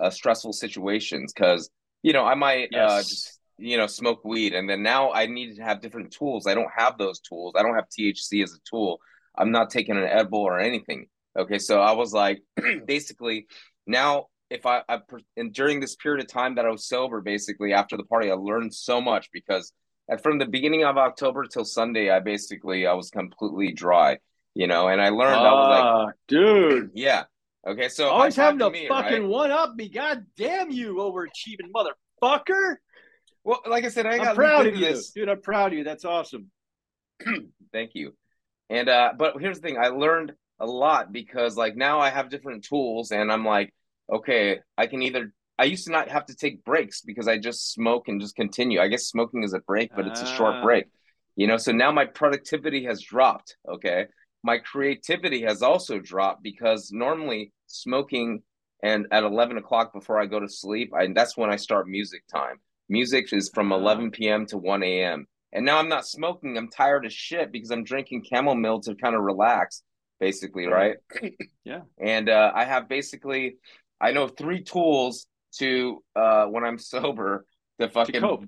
[0.00, 1.32] uh, stressful situations.
[1.32, 1.70] Because
[2.02, 5.56] you know, I might uh, just you know smoke weed, and then now I need
[5.56, 6.46] to have different tools.
[6.46, 7.54] I don't have those tools.
[7.58, 8.98] I don't have THC as a tool.
[9.36, 11.06] I'm not taking an edible or anything.
[11.36, 12.42] Okay, so I was like,
[12.86, 13.46] basically,
[13.86, 15.00] now if I, I
[15.36, 18.34] and during this period of time that I was sober, basically after the party, I
[18.34, 19.72] learned so much because
[20.10, 24.18] at, from the beginning of October till Sunday, I basically I was completely dry,
[24.54, 26.90] you know, and I learned I was like, Ah, dude.
[26.94, 27.24] yeah,
[27.66, 29.28] okay, so Always having to me, fucking right?
[29.28, 29.88] one up me.
[29.90, 32.76] God damn you, overachieving motherfucker.
[33.44, 35.10] Well, like I said, I got proud of you, this.
[35.10, 35.28] dude.
[35.28, 35.84] I'm proud of you.
[35.84, 36.50] That's awesome.
[37.72, 38.14] Thank you.
[38.70, 42.28] And uh but here's the thing, I learned a lot because like now I have
[42.30, 43.72] different tools and I'm like,
[44.12, 47.72] okay, I can either I used to not have to take breaks because I just
[47.72, 48.80] smoke and just continue.
[48.80, 50.62] I guess smoking is a break, but it's a short Ah.
[50.62, 50.84] break.
[51.34, 54.06] You know, so now my productivity has dropped, okay?
[54.44, 58.42] My creativity has also dropped because normally smoking
[58.84, 62.22] and at 11 o'clock before I go to sleep, I that's when I start music
[62.32, 62.60] time.
[62.88, 63.76] Music is from Ah.
[63.76, 64.46] 11 p.m.
[64.46, 65.26] to 1 a.m.
[65.52, 66.56] And now I'm not smoking.
[66.56, 69.82] I'm tired as shit because I'm drinking chamomile to kind of relax,
[70.20, 70.96] basically, right?
[71.64, 71.80] Yeah.
[72.00, 73.56] And uh, I have basically,
[74.00, 75.26] I know three tools
[75.58, 77.44] to uh, when I'm sober
[77.80, 78.44] to To fucking cope.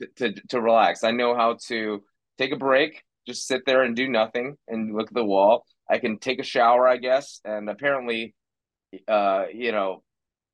[0.00, 1.04] to, to to relax.
[1.04, 2.02] I know how to
[2.38, 5.64] take a break, just sit there and do nothing and look at the wall.
[5.88, 8.34] I can take a shower, I guess, and apparently,
[9.08, 10.02] uh, you know,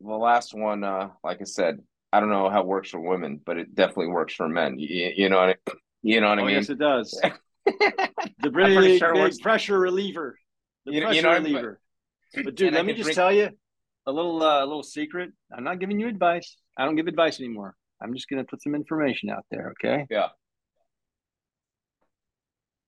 [0.01, 1.79] the last one, uh, like I said,
[2.13, 4.79] I don't know how it works for women, but it definitely works for men.
[4.79, 5.73] You, you know what I,
[6.03, 6.55] you know what I oh, mean?
[6.57, 7.19] yes, it does.
[8.41, 9.39] The big, sure big works.
[9.39, 10.37] pressure reliever.
[10.85, 11.53] The You pressure you know what I mean?
[11.55, 11.81] reliever.
[12.35, 13.51] But dude, And I let me just drink- tell you
[14.07, 15.31] a little, uh, a little secret.
[15.57, 16.57] I'm not giving you advice.
[16.77, 17.75] I don't give advice anymore.
[18.03, 19.73] I'm just gonna put some information out there.
[19.83, 20.07] Okay.
[20.11, 20.29] Yeah.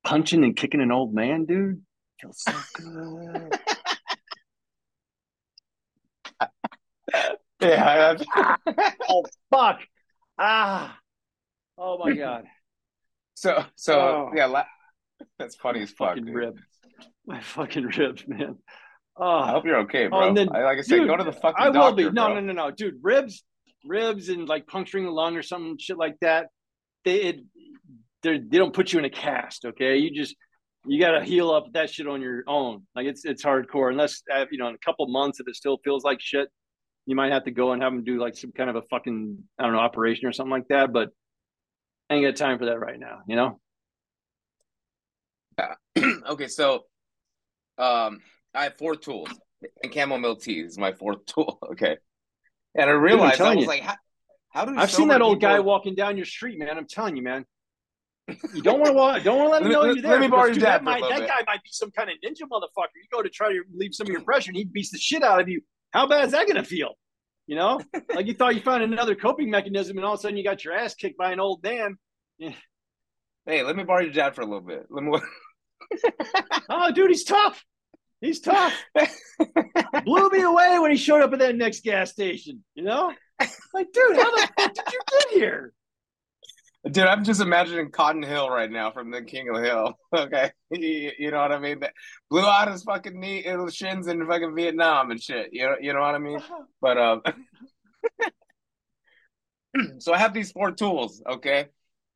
[0.05, 1.81] Punching and kicking an old man, dude,
[2.21, 3.59] feels so good.
[7.61, 8.17] Yeah.
[9.09, 9.81] oh fuck!
[10.39, 10.99] Ah!
[11.79, 12.45] Oh my god!
[13.35, 14.31] so so Oh.
[14.35, 14.65] yeah, la-
[15.39, 16.11] that's funny as fuck.
[16.11, 16.35] fucking dude.
[16.35, 16.63] ribs.
[17.27, 18.59] My fucking ribs, man.
[19.17, 20.19] I Oh, hope you're okay, bro.
[20.25, 21.97] Oh, and then- I, like I said, dude, go to the fucking I will doctor,
[21.97, 22.05] be.
[22.05, 22.35] No, bro.
[22.35, 22.99] no, no, no, dude.
[23.03, 23.45] Ribs,
[23.85, 26.49] ribs, and like puncturing the lung or some shit like that.
[27.05, 27.41] They it,
[28.23, 29.65] they they don't put you in a cast.
[29.67, 30.35] Okay, you just
[30.87, 32.87] you got to heal up that shit on your own.
[32.97, 33.91] Like it's it's hardcore.
[33.91, 36.49] Unless uh, you know, in a couple months, if it still feels like shit,
[37.07, 39.39] you might have to go and have them do like some kind of a fucking
[39.59, 40.93] I don't know operation or something like that.
[40.93, 41.11] But
[42.11, 43.21] I ain't got time for that right now.
[43.29, 43.61] You know.
[45.59, 45.75] Yeah.
[46.31, 46.85] okay, so
[47.79, 48.21] um,
[48.55, 49.29] I have four tools,
[49.83, 51.59] and chamomile tea is my fourth tool.
[51.73, 51.97] Okay,
[52.75, 53.69] and I realized I was you.
[53.69, 53.97] like, how,
[54.51, 56.77] how do I've seen that old guy walking down your street, man.
[56.77, 57.45] I'm telling you, man.
[58.55, 59.23] You don't want to walk.
[59.23, 60.13] Don't want to let him know you're there.
[60.13, 62.49] let me borrow your dad that, might, that guy might be some kind of ninja
[62.51, 62.95] motherfucker.
[62.97, 65.23] You go to try to relieve some of your pressure, and he beats the shit
[65.23, 65.61] out of you.
[65.91, 66.95] How bad is that going to feel?
[67.47, 67.81] You know,
[68.15, 70.65] like you thought you found another coping mechanism, and all of a sudden you got
[70.65, 71.99] your ass kicked by an old man.
[72.39, 74.87] Hey, let me borrow your dad for a little bit.
[74.91, 75.19] Let me.
[76.69, 77.63] Oh, dude, he's tough.
[78.25, 78.73] He's tough.
[80.05, 82.65] Blew me away when he showed up at that next gas station.
[82.75, 83.13] You know,
[83.75, 85.75] like, dude, how the fuck did you get here?
[86.91, 89.99] Dude, I'm just imagining Cotton Hill right now from the King of the Hill.
[90.17, 91.81] Okay, you, you know what I mean?
[91.81, 91.93] That
[92.31, 95.51] blew out his fucking knee, his shins in fucking Vietnam and shit.
[95.53, 96.41] You know, you know what I mean?
[96.81, 97.23] But um,
[99.99, 101.23] so I have these four tools.
[101.29, 101.67] Okay,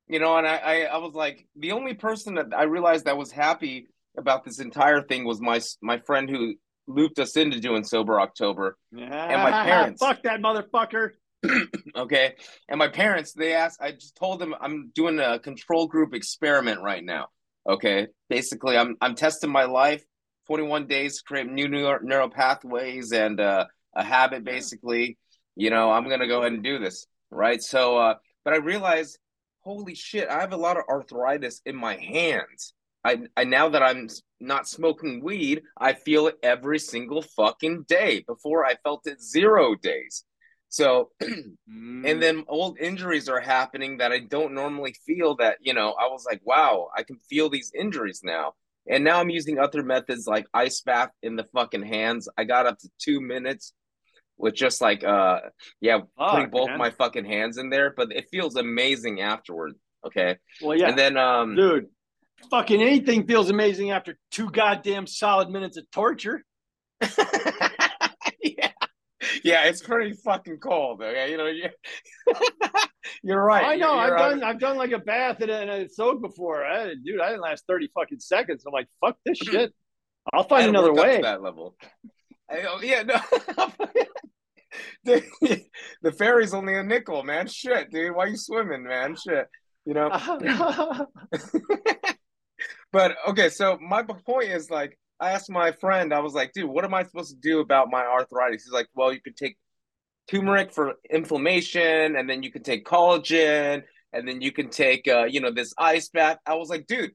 [0.06, 3.18] you know, and I, I I was like the only person that I realized that
[3.18, 3.88] was happy
[4.18, 6.54] about this entire thing was my my friend who
[6.86, 8.76] looped us into doing sober October.
[8.92, 10.02] and my parents.
[10.02, 11.10] Fuck that motherfucker.
[11.96, 12.34] Okay.
[12.68, 16.80] And my parents, they asked, I just told them I'm doing a control group experiment
[16.80, 17.26] right now.
[17.68, 18.06] Okay.
[18.28, 20.04] Basically, I'm I'm testing my life,
[20.46, 23.66] 21 days to create new neural pathways and uh,
[23.96, 25.18] a habit, basically.
[25.56, 27.06] You know, I'm gonna go ahead and do this.
[27.30, 27.60] Right.
[27.60, 28.14] So uh,
[28.44, 29.18] but I realized,
[29.60, 32.74] holy shit, I have a lot of arthritis in my hands.
[33.04, 34.08] I, I now that I'm
[34.40, 38.24] not smoking weed, I feel it every single fucking day.
[38.26, 40.24] Before I felt it zero days.
[40.68, 45.94] So and then old injuries are happening that I don't normally feel that, you know,
[45.98, 48.52] I was like, wow, I can feel these injuries now.
[48.88, 52.28] And now I'm using other methods like ice bath in the fucking hands.
[52.36, 53.74] I got up to two minutes
[54.36, 55.40] with just like uh
[55.80, 56.78] yeah, putting Fuck, both man.
[56.78, 59.72] my fucking hands in there, but it feels amazing afterward.
[60.06, 60.36] Okay.
[60.62, 61.86] well, yeah, And then um dude.
[62.50, 66.44] Fucking anything feels amazing after two goddamn solid minutes of torture.
[67.00, 68.70] yeah.
[69.44, 71.02] Yeah, it's pretty fucking cold.
[71.02, 71.68] Okay, you know, you,
[73.22, 73.64] you're right.
[73.64, 73.92] I know.
[73.92, 74.44] You're- I've you're done.
[74.44, 76.64] I've done like a bath and a, and a soak before.
[76.64, 78.64] I, dude, I didn't last thirty fucking seconds.
[78.66, 79.50] I'm like, fuck this hmm.
[79.50, 79.74] shit.
[80.32, 81.22] I'll find had another work up to way.
[81.22, 81.76] that level.
[82.50, 83.20] I, oh, yeah, no.
[85.04, 85.24] Dude,
[86.02, 87.46] the ferry's only a nickel, man.
[87.46, 88.14] Shit, dude.
[88.14, 89.16] Why you swimming, man?
[89.16, 89.46] Shit.
[89.84, 90.10] You know.
[92.92, 96.70] But okay, so my point is like I asked my friend, I was like, dude,
[96.70, 98.64] what am I supposed to do about my arthritis?
[98.64, 99.56] He's like, well, you could take
[100.30, 103.82] turmeric for inflammation, and then you can take collagen,
[104.12, 106.38] and then you can take uh, you know, this ice bath.
[106.46, 107.12] I was like, dude,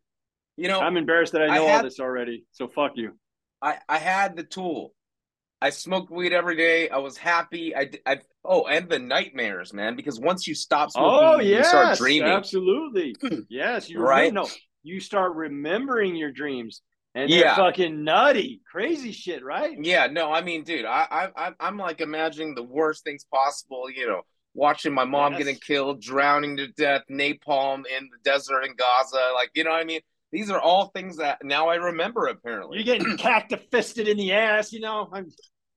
[0.58, 2.46] you know, I'm embarrassed that I know I had, all this already.
[2.52, 3.18] So fuck you.
[3.62, 4.94] I I had the tool.
[5.62, 6.90] I smoked weed every day.
[6.90, 7.74] I was happy.
[7.74, 9.96] I, I oh, and the nightmares, man.
[9.96, 12.30] Because once you stop smoking, oh, yes, you start dreaming.
[12.30, 13.16] Absolutely.
[13.50, 14.34] yes, you're right.
[14.34, 14.46] No,
[14.84, 16.82] you start remembering your dreams,
[17.16, 17.56] and yeah.
[17.56, 19.78] fucking nutty, crazy shit, right?
[19.80, 20.08] Yeah.
[20.08, 23.90] No, I mean, dude, I I I'm like imagining the worst things possible.
[23.90, 24.22] You know,
[24.54, 25.40] watching my mom yes.
[25.40, 29.32] getting killed, drowning to death, napalm in the desert in Gaza.
[29.36, 30.02] Like, you know what I mean?
[30.32, 32.28] These are all things that now I remember.
[32.28, 34.74] Apparently, you're getting cactus fisted in the ass.
[34.74, 35.30] You know, I'm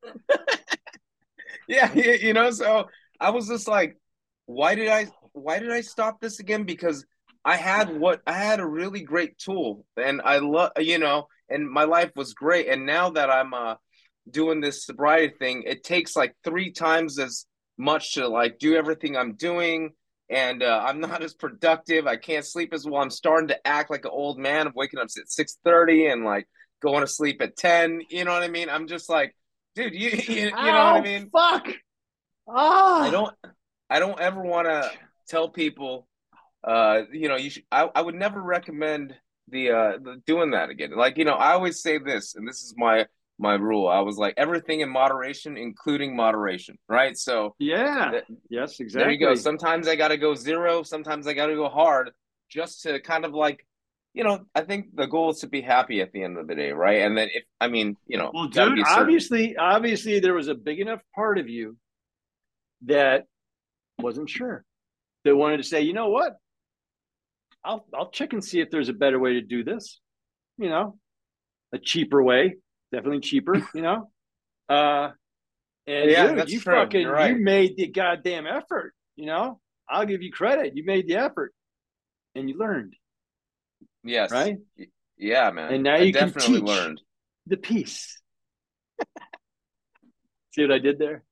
[1.68, 2.88] yeah, you know, so
[3.20, 3.98] I was just like,
[4.46, 6.64] why did I why did I stop this again?
[6.64, 7.04] Because
[7.46, 11.70] I had what I had a really great tool and I love you know, and
[11.70, 12.68] my life was great.
[12.68, 13.76] And now that I'm uh
[14.28, 17.46] doing this sobriety thing, it takes like three times as
[17.78, 19.92] much to like do everything I'm doing
[20.28, 22.08] and uh, I'm not as productive.
[22.08, 23.00] I can't sleep as well.
[23.00, 24.66] I'm starting to act like an old man.
[24.66, 26.48] I'm waking up at six thirty and like
[26.82, 28.02] going to sleep at ten.
[28.10, 28.68] You know what I mean?
[28.68, 29.36] I'm just like
[29.76, 29.94] dude.
[29.94, 31.30] You you, you know what I mean?
[31.30, 31.68] Fuck.
[32.48, 33.02] Oh.
[33.02, 33.34] I don't.
[33.88, 34.90] I don't ever want to
[35.28, 36.08] tell people.
[36.66, 37.64] Uh, you know, you should.
[37.70, 39.14] I, I would never recommend
[39.48, 40.90] the uh the, doing that again.
[40.96, 43.06] Like you know, I always say this, and this is my
[43.38, 43.88] my rule.
[43.88, 47.16] I was like everything in moderation, including moderation, right?
[47.16, 49.04] So yeah, th- yes, exactly.
[49.04, 49.34] There you go.
[49.34, 50.82] Sometimes I got to go zero.
[50.82, 52.10] Sometimes I got to go hard,
[52.50, 53.64] just to kind of like
[54.16, 56.54] you know, I think the goal is to be happy at the end of the
[56.54, 57.02] day, right?
[57.02, 60.80] And then if I mean, you know, well, dude, obviously, obviously, there was a big
[60.80, 61.76] enough part of you
[62.86, 63.26] that
[63.98, 64.64] wasn't sure,
[65.24, 66.32] that wanted to say, you know what,
[67.66, 70.00] I'll I'll check and see if there's a better way to do this,
[70.56, 70.96] you know,
[71.74, 72.56] a cheaper way,
[72.92, 74.10] definitely cheaper, you know.
[74.68, 75.10] Uh,
[75.86, 76.74] and yeah, dude, you true.
[76.74, 77.36] fucking right.
[77.36, 79.60] you made the goddamn effort, you know.
[79.88, 80.76] I'll give you credit.
[80.76, 81.52] You made the effort,
[82.34, 82.94] and you learned.
[84.02, 84.30] Yes.
[84.30, 84.58] Right?
[85.16, 85.72] Yeah, man.
[85.72, 87.00] And now I you definitely can teach learned
[87.46, 88.20] the piece.
[90.54, 91.24] See what I did there?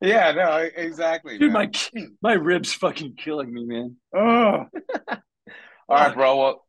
[0.00, 1.38] Yeah, no, exactly.
[1.38, 1.72] Dude, man.
[1.92, 3.96] my my ribs fucking killing me, man.
[4.14, 4.66] Oh.
[5.88, 6.36] All right, bro.
[6.36, 6.64] Well,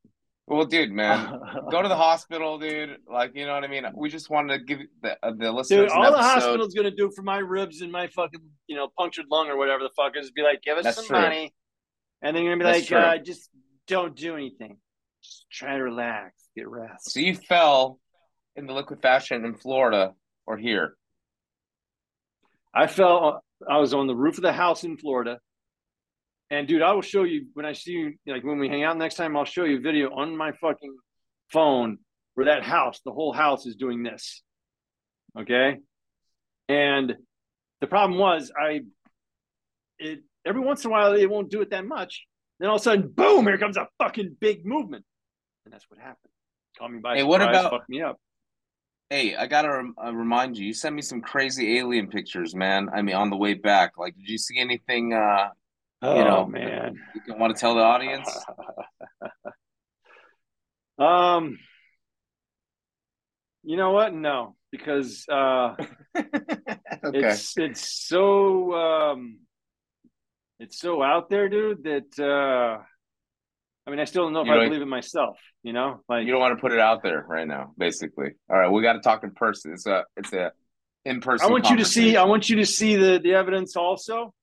[0.47, 1.39] well, dude, man,
[1.69, 2.97] go to the hospital, dude.
[3.11, 3.85] Like, you know what I mean?
[3.95, 5.91] We just wanted to give the uh, the listeners.
[5.91, 9.25] Dude, all the hospital's gonna do for my ribs and my fucking, you know, punctured
[9.29, 11.21] lung or whatever the fuck is, be like, give us That's some true.
[11.21, 11.53] money,
[12.21, 13.49] and then you're gonna be That's like, uh, just
[13.87, 14.77] don't do anything.
[15.21, 17.11] Just try to relax, get rest.
[17.11, 17.99] So you fell
[18.55, 20.13] in the liquefaction in Florida
[20.47, 20.95] or here?
[22.73, 23.43] I fell.
[23.69, 25.39] I was on the roof of the house in Florida,
[26.49, 28.13] and dude, I will show you when I see you.
[28.25, 30.95] Like when we hang out next time, I'll show you a video on my fucking
[31.51, 31.99] phone
[32.35, 34.41] where that house, the whole house, is doing this.
[35.39, 35.77] Okay,
[36.67, 37.15] and
[37.81, 38.81] the problem was I.
[39.99, 42.25] It every once in a while it won't do it that much.
[42.59, 43.45] Then all of a sudden, boom!
[43.45, 45.05] Here comes a fucking big movement
[45.69, 46.31] and that's what happened.
[46.79, 48.19] Caught me by hey, surprise, what about, fucked me up.
[49.11, 50.65] Hey, I gotta rem- uh, remind you.
[50.65, 52.89] You sent me some crazy alien pictures, man.
[52.93, 55.13] I mean, on the way back, like, did you see anything?
[55.13, 55.49] uh
[56.01, 58.29] Oh you know, man, you don't want to tell the audience?
[60.97, 61.59] um,
[63.63, 64.13] you know what?
[64.13, 65.75] No, because uh,
[66.17, 66.29] okay.
[67.03, 69.39] it's it's so um,
[70.59, 71.83] it's so out there, dude.
[71.83, 72.81] That uh,
[73.85, 75.37] I mean, I still don't know if you I believe it myself.
[75.63, 77.73] You know, like you don't want to put it out there right now.
[77.77, 79.73] Basically, all right, we got to talk in person.
[79.73, 80.53] It's a it's a
[81.03, 81.45] in person.
[81.45, 82.15] I want you to see.
[82.15, 84.33] I want you to see the the evidence also.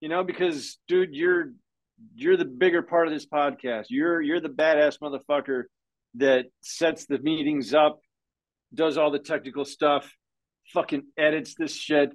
[0.00, 1.52] You know, because dude, you're
[2.14, 3.86] you're the bigger part of this podcast.
[3.90, 5.64] You're you're the badass motherfucker
[6.14, 8.00] that sets the meetings up,
[8.72, 10.10] does all the technical stuff,
[10.72, 12.12] fucking edits this shit,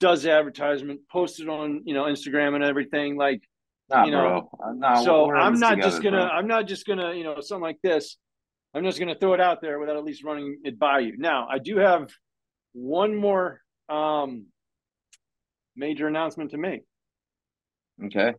[0.00, 3.16] does advertisement, posts it on you know Instagram and everything.
[3.16, 3.42] Like
[3.92, 4.72] Nah, you know, bro.
[4.74, 6.16] Nah, so I'm not together, just gonna.
[6.18, 6.28] Bro.
[6.28, 7.12] I'm not just gonna.
[7.14, 8.16] You know, something like this.
[8.74, 11.16] I'm just gonna throw it out there without at least running it by you.
[11.18, 12.10] Now, I do have
[12.72, 14.46] one more um,
[15.76, 16.82] major announcement to make.
[18.04, 18.34] Okay.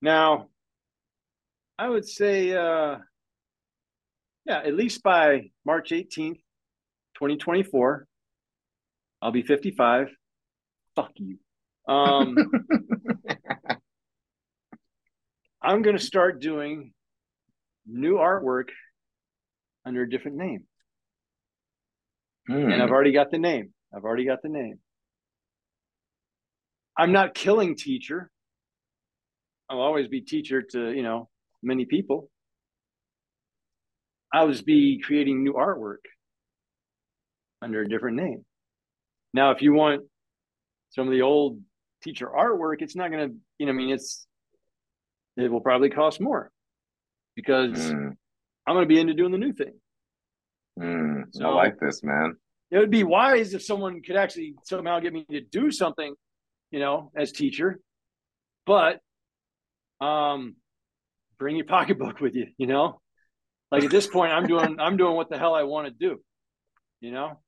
[0.00, 0.48] Now,
[1.78, 2.98] I would say, uh,
[4.44, 6.40] yeah, at least by March 18th,
[7.14, 8.06] 2024,
[9.22, 10.08] I'll be 55.
[10.94, 11.38] Fuck you.
[11.88, 12.36] Um,
[15.62, 16.92] I'm going to start doing
[17.86, 18.68] new artwork
[19.86, 20.64] under a different name.
[22.72, 23.72] And I've already got the name.
[23.94, 24.78] I've already got the name.
[26.96, 28.26] I'm not killing teachr.
[29.68, 31.28] I'll always be teachr to, you know,
[31.62, 32.30] many people.
[34.32, 36.04] I was be creating new artwork
[37.62, 38.44] under a different name.
[39.32, 40.02] Now, if you want
[40.90, 41.60] some of the old
[42.04, 44.26] teachr artwork, it's not going to, you know, I mean, it's,
[45.36, 46.50] it will probably cost more
[47.34, 48.16] because Mm,
[48.66, 49.72] I'm going to be into doing the new thing.
[50.78, 52.36] mm, I like this, man.
[52.70, 56.14] It would be wise if someone could actually somehow get me to do something,
[56.74, 57.74] you know, as teachr.
[58.66, 58.98] But
[60.00, 60.56] um
[61.38, 63.00] bring your pocketbook with you, you know?
[63.70, 66.20] Like at this point I'm doing I'm doing what the hell I want to do.
[67.00, 67.38] You know?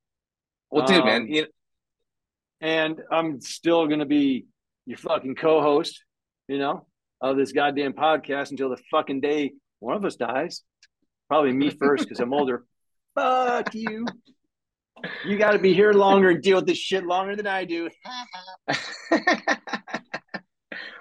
[0.70, 1.47] Well, dude, Um, man, you,
[2.61, 4.47] and I'm still gonna be
[4.87, 6.05] your fucking co-host,
[6.47, 6.87] you know,
[7.20, 10.62] of this goddamn podcast until the fucking day one of us dies.
[11.27, 12.64] Probably me first because I'm older.
[13.16, 14.07] Fuck you.
[15.25, 17.91] You got to be here longer and deal with this shit longer than I do.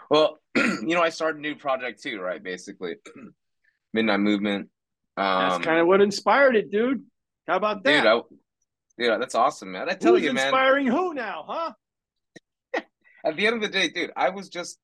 [0.10, 2.42] well, you know, I started a new project too, right?
[2.42, 2.96] Basically,
[3.94, 4.70] Midnight Movement.
[5.18, 7.04] Um, That's kind of what inspired it, dude.
[7.48, 8.02] How about that?
[8.02, 8.08] dude.
[8.08, 9.90] I, dude, that's awesome, man.
[9.90, 10.48] I tell Who's you, man.
[10.48, 11.72] inspiring who now, huh?
[13.26, 14.78] At the end of the day, dude, I was just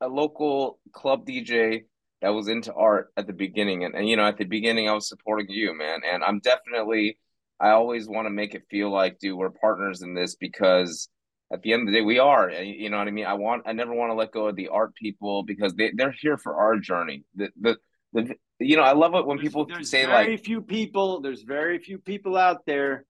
[0.00, 1.84] a local club DJ
[2.20, 4.92] that was into art at the beginning, and, and you know, at the beginning, I
[4.92, 6.00] was supporting you, man.
[6.04, 7.18] And I'm definitely,
[7.62, 11.08] I always want to make it feel like, dude, we're partners in this because
[11.52, 12.50] at the end of the day, we are.
[12.50, 13.26] Eh, you know what I mean?
[13.26, 16.14] I want, I never want to let go of the art people because they they're
[16.20, 17.22] here for our journey.
[17.36, 17.76] The the
[18.12, 21.20] the, you know, I love it when people there's say very like, few people.
[21.20, 23.04] There's very few people out there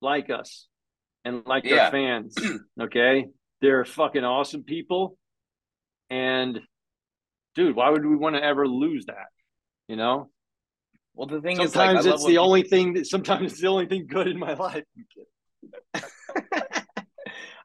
[0.00, 0.66] like us
[1.24, 1.86] and like Yeah.
[1.86, 2.36] our fans.
[2.80, 3.26] Okay,
[3.60, 5.18] they're fucking awesome people,
[6.08, 6.60] and
[7.56, 9.26] dude, why would we want to ever lose that?
[9.88, 10.30] You know,
[11.18, 12.94] well, the thing is, sometimes love it's the only thing.
[12.94, 14.84] That, sometimes it's the only thing good in my life.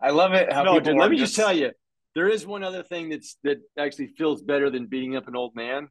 [0.01, 1.70] I love it how no, dude, let me just tell you,
[2.16, 5.56] there is one other thing that's that actually feels better than beating up an old
[5.56, 5.89] man.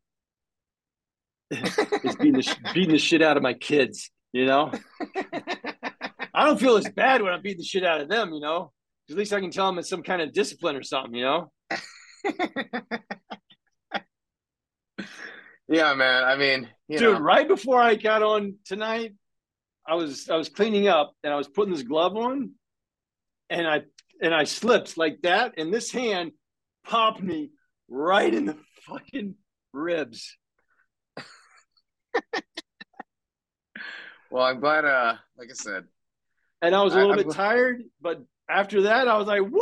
[1.52, 4.10] is beating the beating the shit out of my kids.
[4.32, 4.72] You know,
[6.34, 8.32] I don't feel as bad when I'm beating the shit out of them.
[8.32, 8.72] You know,
[9.08, 11.14] at least I can tell them it's some kind of discipline or something.
[11.14, 11.52] You know,
[15.72, 16.24] yeah, man.
[16.24, 17.14] I mean, you dude.
[17.14, 17.20] know.
[17.20, 19.14] Right before I got on tonight,
[19.86, 22.52] I was I was cleaning up and I was putting this glove on,
[23.48, 23.82] and I
[24.20, 26.32] and I slipped like that, and this hand
[26.84, 27.50] popped me
[27.88, 28.56] right in the
[28.86, 29.34] fucking
[29.72, 30.36] ribs.
[34.30, 34.84] Well, I'm glad.
[34.86, 35.84] Uh, like I said,
[36.62, 39.60] and I was a little I'm bit tired, but after that, I was like, "Woo!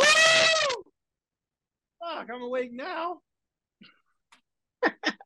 [2.00, 3.20] Fuck, I'm awake now."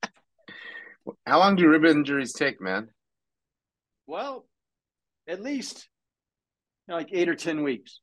[1.26, 2.88] how long do rib injuries take, man?
[4.06, 4.46] Well,
[5.28, 5.88] at least
[6.86, 8.00] you know, like eight or ten weeks,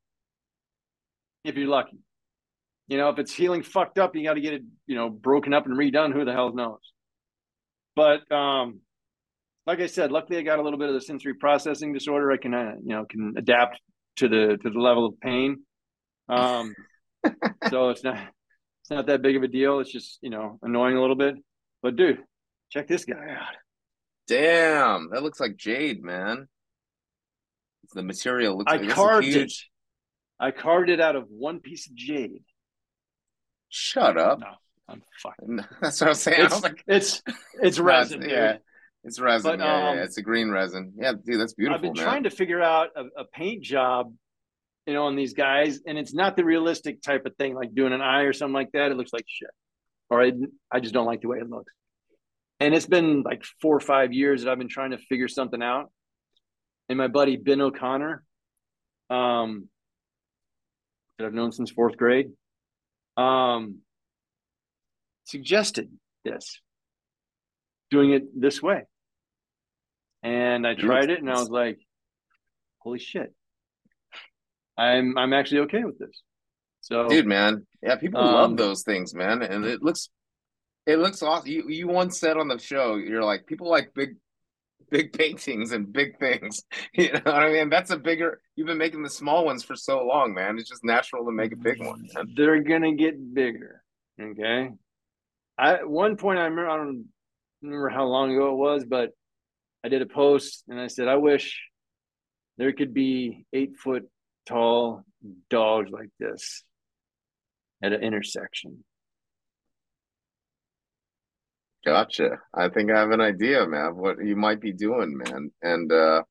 [1.43, 1.97] if you're lucky.
[2.87, 5.53] You know, if it's healing fucked up, you got to get it, you know, broken
[5.53, 6.13] up and redone.
[6.13, 6.79] Who the hell knows?
[7.95, 8.81] But um,
[9.65, 12.31] like I said, luckily I got a little bit of the sensory processing disorder.
[12.31, 13.79] I can, uh, you know, can adapt
[14.17, 15.63] to the to the level of pain.
[16.27, 16.73] Um,
[17.69, 18.17] so it's not
[18.81, 19.79] it's not that big of a deal.
[19.79, 21.35] It's just you know annoying a little bit.
[21.81, 22.19] But dude,
[22.71, 23.55] check this guy out.
[24.27, 26.47] Damn, that looks like jade, man.
[27.93, 28.71] The material looks.
[28.71, 29.33] I like, carved it.
[29.33, 29.69] huge-
[30.39, 32.43] I carved it out of one piece of jade.
[33.69, 34.39] Shut up.
[34.39, 34.47] No,
[34.89, 35.59] I'm fucking.
[35.81, 36.45] That's what I'm saying.
[36.45, 37.21] It's was like, it's
[37.61, 38.21] it's resin.
[38.21, 38.61] yeah, dude.
[39.03, 39.51] it's resin.
[39.51, 40.93] But, yeah, yeah, um, yeah, it's a green resin.
[40.97, 42.03] Yeah, dude, that's beautiful, I've been man.
[42.03, 44.13] trying to figure out a, a paint job,
[44.87, 47.93] you know, on these guys, and it's not the realistic type of thing, like doing
[47.93, 48.91] an eye or something like that.
[48.91, 49.51] It looks like shit,
[50.09, 50.31] or I,
[50.71, 51.73] I just don't like the way it looks.
[52.61, 55.63] And it's been like four or five years that I've been trying to figure something
[55.63, 55.91] out.
[56.89, 58.23] And my buddy Ben O'Connor,
[59.09, 59.67] um,
[61.17, 62.29] that I've known since fourth grade,
[63.17, 63.79] um,
[65.25, 65.89] suggested
[66.23, 66.61] this,
[67.89, 68.83] doing it this way.
[70.21, 71.79] And I tried it, and I was like,
[72.77, 73.33] "Holy shit,
[74.77, 76.21] I'm I'm actually okay with this."
[76.81, 77.65] So, Dude, man.
[77.81, 79.41] Yeah, people Um, love those things, man.
[79.41, 80.09] And it looks
[80.85, 81.49] it looks awesome.
[81.49, 84.15] You you once said on the show, you're like, people like big
[84.89, 86.63] big paintings and big things.
[86.93, 87.69] You know what I mean?
[87.69, 90.57] That's a bigger you've been making the small ones for so long, man.
[90.57, 92.33] It's just natural to make a big one, man.
[92.35, 93.81] they're gonna get bigger.
[94.21, 94.69] Okay.
[95.57, 97.05] I at one point I remember I don't
[97.61, 99.11] remember how long ago it was, but
[99.83, 101.61] I did a post and I said I wish
[102.57, 104.09] there could be eight foot
[104.45, 105.03] tall
[105.49, 106.63] dogs like this
[107.81, 108.83] at an intersection.
[111.85, 112.39] Gotcha.
[112.53, 115.51] I think I have an idea, man, what you might be doing, man.
[115.61, 116.23] And uh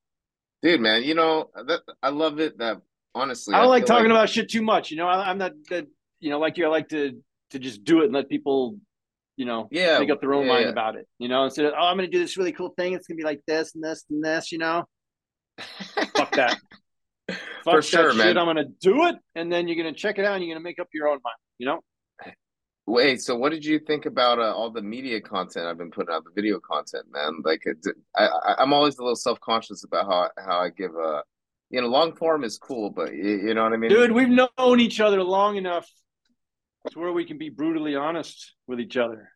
[0.62, 2.80] dude, man, you know, that I love it that
[3.14, 4.90] honestly I don't like feel talking about shit too much.
[4.90, 5.86] You know, I, I'm not that.
[6.20, 7.20] you know, like you, I like to
[7.50, 8.76] to just do it and let people,
[9.36, 10.70] you know, Yeah, make up their own yeah, mind yeah.
[10.70, 11.08] about it.
[11.18, 12.92] You know, instead of oh, I'm going to do this really cool thing.
[12.92, 14.52] It's going to be like this and this and this.
[14.52, 14.84] You know,
[16.16, 16.58] fuck that.
[17.28, 18.18] Fuck For that sure, shit.
[18.18, 18.38] man.
[18.38, 20.54] I'm going to do it, and then you're going to check it out, and you're
[20.54, 21.36] going to make up your own mind.
[21.58, 21.80] You know.
[22.90, 26.12] Wait, so what did you think about uh, all the media content I've been putting
[26.12, 27.40] out, the video content, man?
[27.44, 27.78] Like, it,
[28.16, 31.22] I, I, I'm always a little self-conscious about how how I give a,
[31.70, 33.90] you know, long form is cool, but you, you know what I mean?
[33.90, 35.88] Dude, we've known each other long enough
[36.90, 39.30] to where we can be brutally honest with each other,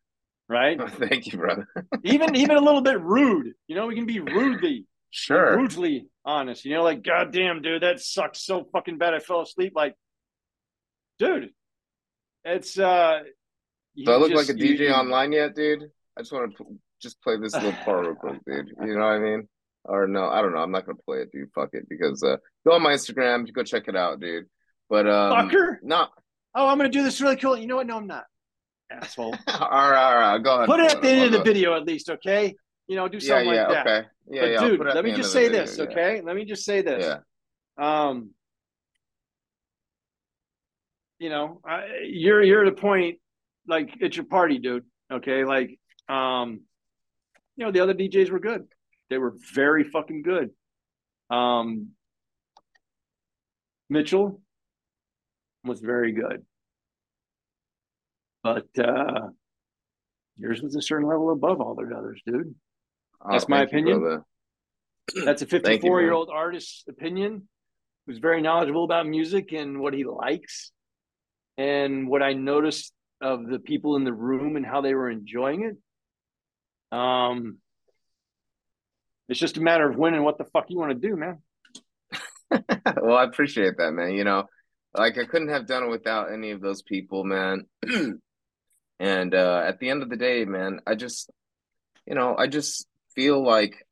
[0.49, 0.77] right?
[0.91, 1.69] Thank you, brother.
[2.03, 3.53] even even a little bit rude.
[3.69, 5.57] You know, we can be rudely, Sure.
[5.57, 6.65] brutally honest.
[6.65, 9.15] You know, like, God damn, dude, that sucks so fucking bad.
[9.15, 9.75] I fell asleep.
[9.77, 9.95] Like,
[11.21, 11.51] dude,
[12.43, 13.21] it's uh.
[13.97, 15.91] Do I look just- like a DJ you- online yet, dude?
[16.17, 18.73] I just want to just play this little part real quick, dude.
[18.81, 19.49] You know what I mean?
[19.85, 20.61] Or no, I don't know.
[20.61, 21.51] I'm not gonna play it, dude.
[21.55, 22.37] Fuck it, because uh,
[22.67, 24.47] go on my Instagram, go check it out, dude.
[24.89, 25.77] But um, Fucker.
[25.83, 26.07] no.
[26.55, 27.57] Oh, I'm gonna do this really cool.
[27.57, 27.87] You know what?
[27.87, 28.25] No, I'm not.
[28.91, 29.35] Asshole.
[29.49, 30.43] all right, all right.
[30.43, 30.67] Go ahead.
[30.67, 32.55] Put it at the end of the video at least, okay?
[32.87, 33.87] You know, do something yeah, like that.
[33.87, 34.07] okay.
[34.31, 34.61] Yeah, but yeah.
[34.61, 35.85] Dude, put it at let me just say video, this, yeah.
[35.85, 36.21] okay?
[36.23, 37.05] Let me just say this.
[37.79, 38.09] Yeah.
[38.09, 38.31] Um,
[41.19, 43.19] you know, I, you're you're at a point
[43.67, 44.85] like it's your party, dude.
[45.13, 46.61] Okay, like um,
[47.57, 48.67] you know, the other DJs were good.
[49.11, 50.51] They were very fucking good.
[51.31, 51.91] Um,
[53.89, 54.41] Mitchell
[55.65, 56.45] was very good,
[58.43, 59.29] but uh,
[60.37, 62.55] yours was a certain level above all the others, dude.
[63.23, 64.25] Oh, That's my thank you, opinion.
[65.25, 66.17] That's a you, 54 year man.
[66.17, 67.49] old artist's opinion
[68.07, 70.73] who's very knowledgeable about music and what he likes.
[71.57, 75.63] And what I noticed of the people in the room and how they were enjoying
[75.63, 76.97] it.
[76.97, 77.59] Um,
[79.29, 81.39] it's just a matter of when and what the fuck you want to do, man.
[83.03, 84.13] well, I appreciate that, man.
[84.13, 84.45] You know,
[84.97, 87.67] like I couldn't have done it without any of those people, man.
[89.01, 91.31] and uh at the end of the day, man, I just
[92.07, 93.87] you know, I just feel like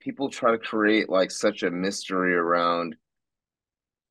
[0.00, 2.96] people try to create like such a mystery around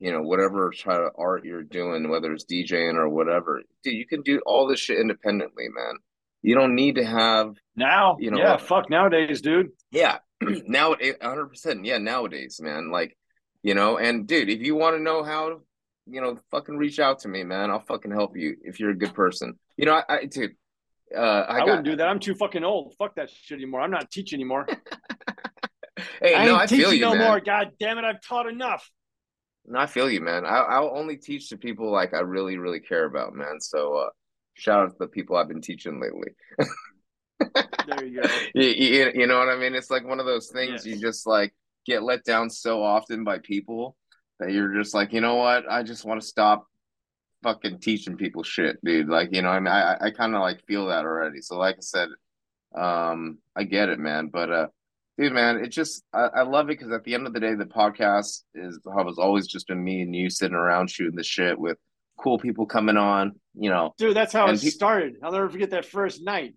[0.04, 3.64] you know, whatever try of art you're doing, whether it's DJing or whatever.
[3.86, 5.95] Dude, you can do all this shit independently, man.
[6.41, 9.70] You don't need to have Now, You know yeah, fuck nowadays, dude.
[9.91, 11.86] Yeah, now hundred percent.
[11.86, 12.91] Yeah, nowadays, man.
[12.91, 13.16] Like,
[13.62, 15.62] you know, and dude, if you want to know how,
[16.06, 17.72] you know, fucking reach out to me, man.
[17.72, 19.58] I'll fucking help you if you're a good person.
[19.78, 20.51] You know, I, I dude,
[21.16, 21.68] uh, I, I, got.
[21.68, 22.10] wouldn't do that.
[22.10, 22.93] I'm too fucking old.
[22.99, 23.80] Fuck that shit anymore.
[23.80, 24.68] I'm not teaching anymore.
[26.20, 27.28] Hey, I no, ain't I feel teaching you, no man.
[27.28, 27.39] more.
[27.39, 28.89] God damn it, I've taught enough.
[29.66, 30.45] No, I feel you, man.
[30.45, 33.59] I, I'll only teach to people like I really, really care about, man.
[33.61, 34.09] So, uh,
[34.55, 36.34] shout out to the people I've been teaching lately.
[37.88, 38.28] There you go.
[38.55, 39.76] you, you, you know what I mean?
[39.76, 40.86] It's like one of those things Yes.
[40.86, 41.53] you just like
[41.86, 43.95] get let down so often by people
[44.39, 45.70] that you're just like, you know what?
[45.70, 46.66] I just want to stop
[47.43, 49.09] fucking teaching people shit, dude.
[49.09, 51.41] Like, you know, I mean, I, I kind of like feel that already.
[51.41, 52.09] So, like I said,
[52.76, 54.28] um, I get it, man.
[54.28, 54.68] But, uh,
[55.18, 57.55] dude, man, it just, I, I love it because at the end of the day,
[57.55, 61.57] the podcast is, has always just been me and you sitting around shooting the shit
[61.59, 61.78] with
[62.18, 63.93] cool people coming on, you know.
[63.97, 65.16] Dude, that's how And it pe- started.
[65.24, 66.55] I'll never forget that first night.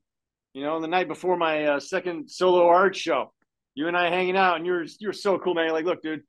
[0.54, 3.32] You know, the night before my uh, second solo art show,
[3.74, 5.66] you and I hanging out, and you're you're so cool, man.
[5.66, 6.22] You're like, look, dude,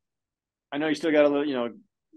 [0.69, 1.69] I know you still got a little, you know,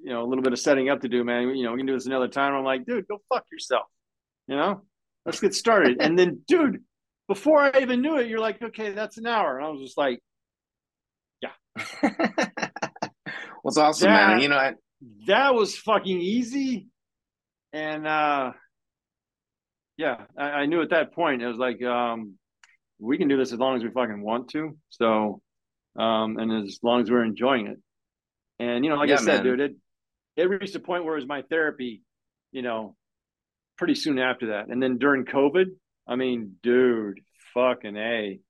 [0.03, 1.55] you know, a little bit of setting up to do, man.
[1.55, 2.53] You know, we can do this another time.
[2.55, 3.85] I'm like, dude, go fuck yourself.
[4.49, 4.83] You know,
[5.25, 5.99] let's get started.
[6.01, 6.83] and then, dude,
[7.31, 9.97] before I even knew it, you're like, okay, that's an hour, and I was just
[9.97, 10.18] like,
[11.41, 11.53] yeah.
[13.62, 14.31] What's awesome, Yeah.
[14.31, 14.41] man.
[14.43, 14.72] You know, I,
[15.28, 16.89] that was fucking easy.
[17.72, 18.51] And uh
[19.97, 22.35] yeah, I, I knew at that point it was like um
[22.99, 24.76] we can do this as long as we fucking want to.
[24.89, 25.41] So
[25.97, 27.78] um and as long as we're enjoying it.
[28.59, 29.45] And you know, like Yeah, I said, man.
[29.45, 29.76] dude, it
[30.37, 32.03] it reached a point where it was my therapy,
[32.51, 32.97] you know,
[33.78, 34.66] pretty soon after that.
[34.68, 35.66] And then during COVID,
[36.11, 37.21] I mean, dude,
[37.55, 38.41] fucking A.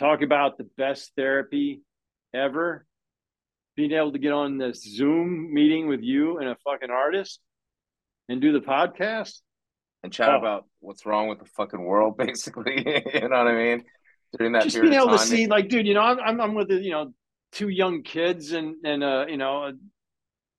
[0.00, 1.82] Talk about the best therapy
[2.34, 2.86] ever.
[3.76, 7.40] Being able to get on this Zoom meeting with you and a fucking artist
[8.28, 9.40] and do the podcast.
[10.04, 10.38] and chat Oh.
[10.38, 12.76] about what's wrong with the fucking world, basically.
[13.14, 13.84] you know what I mean?
[14.36, 16.40] During that Just period being able of to see, like, dude, you know, I'm I'm,
[16.40, 17.12] I'm with you know,
[17.52, 19.72] two young kids and and uh, you know,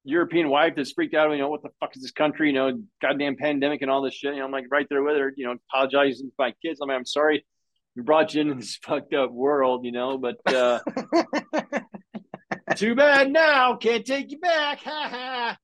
[0.03, 1.31] European wife that's freaked out.
[1.31, 2.47] You know, what the fuck is this country?
[2.47, 4.33] You know, goddamn pandemic and all this shit.
[4.33, 5.33] You know, I'm like right there with her.
[5.35, 6.79] You know, apologizing to my kids.
[6.81, 7.45] I mean, I'm sorry
[7.95, 9.85] we brought you into this fucked up world.
[9.85, 10.79] You know, but uh
[12.75, 13.75] too bad now.
[13.75, 14.79] Can't take you back.
[14.83, 15.57] Ha ha.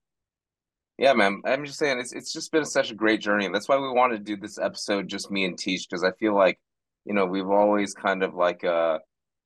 [0.97, 1.41] yeah, man.
[1.45, 3.45] I'm just saying it's it's just been such a great journey.
[3.45, 6.11] And that's why we wanted to do this episode, just me and Teach, because I
[6.19, 6.59] feel like,
[7.05, 8.99] you know, we've always kind of like uh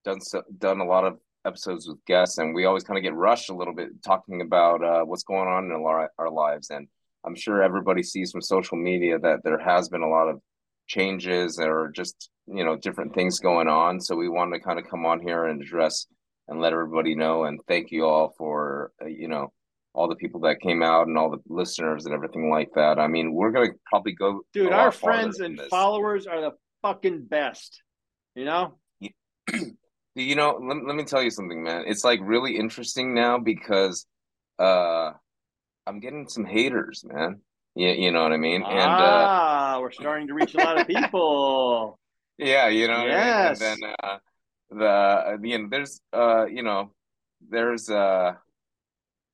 [0.04, 3.16] done so done a lot of episodes with guests and we always kind of get
[3.16, 6.70] rushed a little bit talking about uh what's going on in our, our lives.
[6.70, 6.88] And
[7.26, 10.42] I'm sure everybody sees from social media that there has been a lot of
[10.88, 14.02] changes or just you know different things going on.
[14.02, 16.08] So we wanted to kind of come on here and address
[16.48, 19.54] and let everybody know and thank you all for uh, you know
[19.94, 23.00] all the people that came out and all the listeners and everything like that.
[23.00, 24.42] I mean, we're gonna probably go.
[24.54, 27.82] Dude, our friends and followers are the fucking best.
[28.36, 28.78] You know.
[30.16, 31.84] you know, let, let me tell you something, man.
[31.88, 34.06] It's like really interesting now because
[34.60, 35.12] uh
[35.88, 37.42] I'm getting some haters, man.
[37.76, 38.64] Yeah, you know what I mean.
[38.64, 41.98] And ah, uh, we're starting to reach a lot of people.
[42.42, 43.06] Yeah, you know.
[43.06, 43.62] Yes.
[43.62, 43.84] I mean?
[43.84, 44.18] And then uh,
[44.70, 46.92] the you know, there's uh, you know,
[47.50, 48.32] there's uh,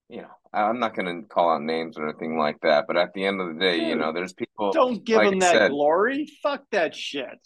[0.09, 3.13] you know, I'm not going to call out names or anything like that, but at
[3.13, 4.71] the end of the day, Dude, you know, there's people.
[4.71, 6.27] Don't give like them that said, glory.
[6.41, 7.39] Fuck that shit.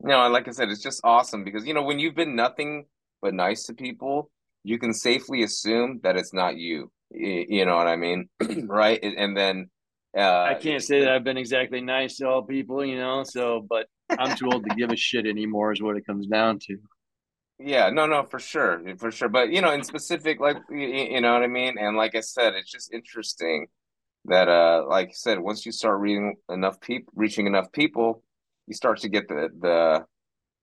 [0.00, 2.86] No, like I said, it's just awesome because you know when you've been nothing
[3.22, 4.30] but nice to people,
[4.62, 6.90] you can safely assume that it's not you.
[7.10, 8.28] You know what I mean,
[8.66, 9.02] right?
[9.02, 9.70] And then
[10.16, 13.22] uh, I can't say that I've been exactly nice to all people, you know.
[13.24, 16.58] So, but I'm too old to give a shit anymore, is what it comes down
[16.66, 16.78] to.
[17.58, 19.28] Yeah, no, no, for sure, for sure.
[19.28, 21.76] But you know, in specific, like you know what I mean.
[21.78, 23.66] And like I said, it's just interesting
[24.26, 28.22] that, uh, like I said, once you start reading enough people, reaching enough people,
[28.66, 30.04] you start to get the the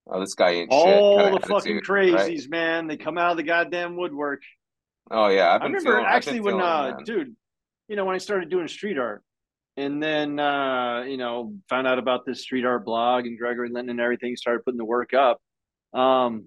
[0.07, 2.49] oh, this guy ain't all the fucking crazies, right?
[2.49, 2.87] man.
[2.87, 4.41] They come out of the goddamn woodwork.
[5.11, 7.35] Oh yeah, i remember feeling, actually when uh, dude,
[7.87, 9.21] you know, when I started doing street art,
[9.77, 13.91] and then uh, you know, found out about this street art blog and Gregory Linton
[13.91, 15.39] and everything, started putting the work up.
[15.93, 16.45] Um,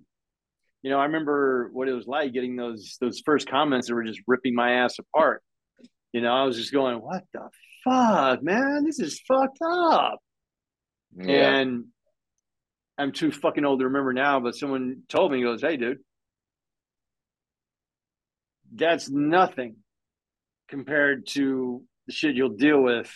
[0.82, 4.04] you know, I remember what it was like getting those those first comments that were
[4.04, 5.42] just ripping my ass apart.
[6.12, 7.48] You know, I was just going, "What the
[7.84, 8.84] fuck, man?
[8.84, 10.20] This is fucked up."
[11.16, 11.56] Yeah.
[11.56, 11.86] And
[12.98, 15.98] I'm too fucking old to remember now, but someone told me, goes, Hey, dude,
[18.74, 19.76] that's nothing
[20.68, 23.12] compared to the shit you'll deal with,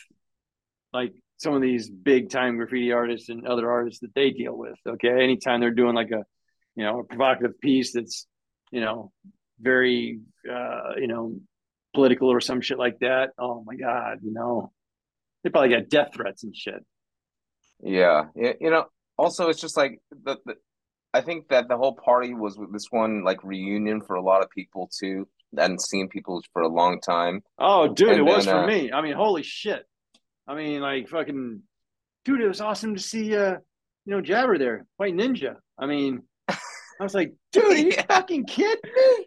[0.92, 4.78] like some of these big time graffiti artists and other artists that they deal with.
[4.86, 5.22] Okay.
[5.22, 6.24] Anytime they're doing like a,
[6.76, 8.26] you know, a provocative piece that's,
[8.70, 9.12] you know,
[9.60, 10.20] very,
[10.50, 11.36] uh, you know,
[11.94, 13.30] political or some shit like that.
[13.38, 14.72] Oh my God, you know,
[15.42, 16.84] they probably got death threats and shit.
[17.82, 18.86] Yeah, you know.
[19.16, 20.54] Also, it's just like the, the
[21.12, 24.50] I think that the whole party was this one like reunion for a lot of
[24.50, 25.28] people too.
[25.56, 27.42] I hadn't seen people for a long time.
[27.58, 28.92] Oh, dude, and it then, was for uh, me.
[28.92, 29.84] I mean, holy shit.
[30.46, 31.62] I mean, like fucking,
[32.24, 33.56] dude, it was awesome to see uh,
[34.04, 35.56] you know, Jabber there, White Ninja.
[35.78, 36.56] I mean, I
[37.00, 38.06] was like, dude, are you yeah.
[38.06, 39.26] fucking kidding me?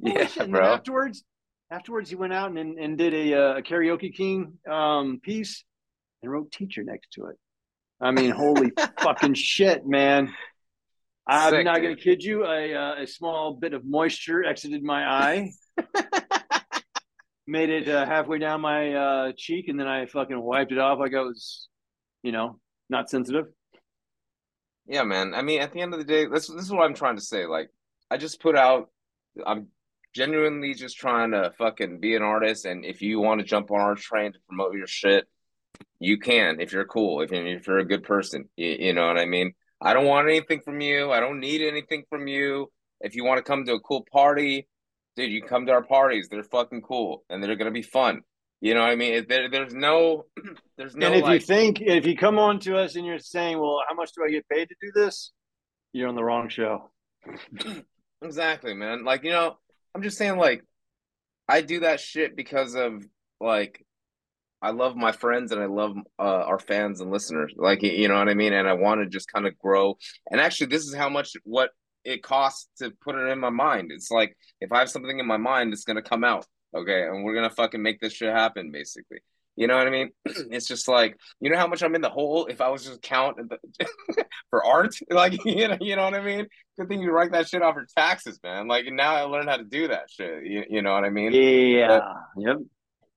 [0.02, 0.50] Holy yeah, shit.
[0.50, 0.74] bro.
[0.74, 1.24] afterwards,
[1.70, 5.64] afterwards, he went out and, and did a, uh, a karaoke king um, piece
[6.22, 7.36] and wrote teachr next to it.
[8.00, 10.34] I mean, holy fucking shit, man.
[11.28, 12.44] I'm Sick, not going to kid you.
[12.44, 15.50] A, uh, a small bit of moisture exited my eye,
[17.46, 21.00] made it uh, halfway down my uh, cheek, and then I fucking wiped it off
[21.00, 21.68] like I was,
[22.22, 23.46] you know, not sensitive.
[24.86, 25.34] Yeah, man.
[25.34, 27.22] I mean, at the end of the day, this this is what I'm trying to
[27.22, 27.46] say.
[27.46, 27.70] Like,
[28.10, 28.90] I just put out.
[29.44, 29.66] I'm
[30.14, 33.80] genuinely just trying to fucking be an artist, and if you want to jump on
[33.80, 35.26] our train to promote your shit,
[35.98, 38.48] you can if you're cool, if, if you're a good person.
[38.56, 39.52] You, you know what I mean?
[39.80, 41.12] I don't want anything from you.
[41.12, 42.70] I don't need anything from you.
[43.00, 44.68] If you want to come to a cool party,
[45.16, 46.28] dude, you come to our parties.
[46.30, 48.22] They're fucking cool and they're gonna be fun.
[48.60, 49.26] You know what I mean?
[49.28, 50.24] There, there's no,
[50.78, 51.06] there's no.
[51.06, 53.82] And if like, you think, if you come on to us and you're saying, "Well,
[53.86, 55.32] how much do I get paid to do this?"
[55.92, 56.90] You're on the wrong show.
[58.22, 59.04] exactly, man.
[59.04, 59.56] Like you know,
[59.94, 60.62] I'm just saying, like,
[61.48, 63.04] I do that shit because of
[63.40, 63.85] like
[64.66, 67.54] I love my friends and I love uh, our fans and listeners.
[67.56, 68.52] Like you know what I mean.
[68.52, 69.96] And I want to just kind of grow.
[70.28, 71.70] And actually, this is how much what
[72.04, 73.92] it costs to put it in my mind.
[73.92, 76.46] It's like if I have something in my mind, it's gonna come out.
[76.74, 78.72] Okay, and we're gonna fucking make this shit happen.
[78.72, 79.18] Basically,
[79.54, 80.10] you know what I mean?
[80.50, 82.46] It's just like you know how much I'm in the hole.
[82.46, 83.58] If I was just count the,
[84.50, 86.46] for art, like you know, you know what I mean.
[86.76, 88.66] Good thing you write that shit off your taxes, man.
[88.66, 90.44] Like now I learned how to do that shit.
[90.44, 91.32] You, you know what I mean?
[91.32, 91.86] Yeah.
[91.86, 92.04] But,
[92.36, 92.56] yep.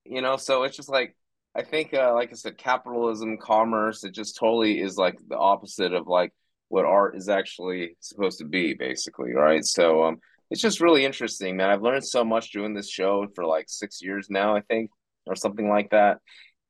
[0.04, 1.14] You know, so it's just like
[1.54, 5.92] I think, uh, like I said, capitalism, commerce, it just totally is like the opposite
[5.92, 6.32] of like
[6.68, 9.64] what art is actually supposed to be, basically, right?
[9.64, 10.18] So, um,
[10.50, 11.70] it's just really interesting, man.
[11.70, 14.90] I've learned so much doing this show for like six years now, I think,
[15.26, 16.18] or something like that.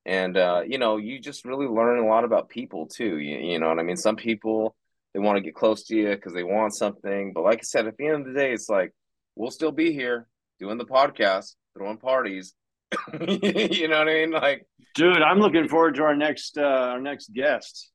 [0.04, 3.18] And uh, you know, you just really learn a lot about people too.
[3.18, 3.96] You, you know what I mean?
[3.96, 4.76] Some people
[5.14, 7.86] they want to get close to you because they want something, but like I said,
[7.86, 8.92] at the end of the day, it's like
[9.34, 10.28] we'll still be here
[10.58, 12.54] doing the podcast, throwing parties,
[13.12, 14.30] you know what I mean?
[14.30, 17.90] Like, dude, I'm looking forward to our next uh our next guest.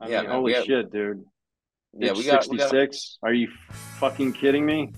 [0.00, 1.24] I yeah, mean, man, holy shit, dude.
[1.94, 3.18] Yeah, we got 66.
[3.22, 3.28] Got...
[3.28, 3.48] Are you
[3.98, 4.92] fucking kidding me?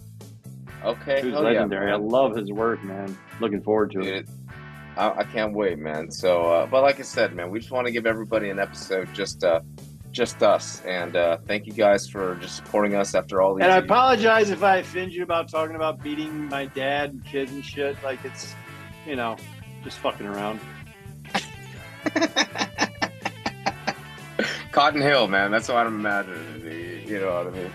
[0.85, 1.89] Okay, Who's legendary.
[1.89, 3.17] Yeah, I love his work, man.
[3.41, 4.29] Looking forward to dude, it.
[4.97, 6.11] I, I can't wait, man.
[6.11, 9.09] So, uh, but like I said, man, we just want to give everybody an episode
[9.13, 9.61] just uh,
[10.11, 13.65] just us, and uh, thank you guys for just supporting us after all these.
[13.65, 17.51] And I apologize if I offend you about talking about beating my dad and kids
[17.53, 18.01] and shit.
[18.05, 18.55] Like it's,
[19.07, 19.37] you know,
[19.83, 20.61] just fucking around.
[24.73, 25.51] Cotton Hill, man.
[25.51, 27.07] That's what I'm imagining.
[27.09, 27.71] You know what I mean?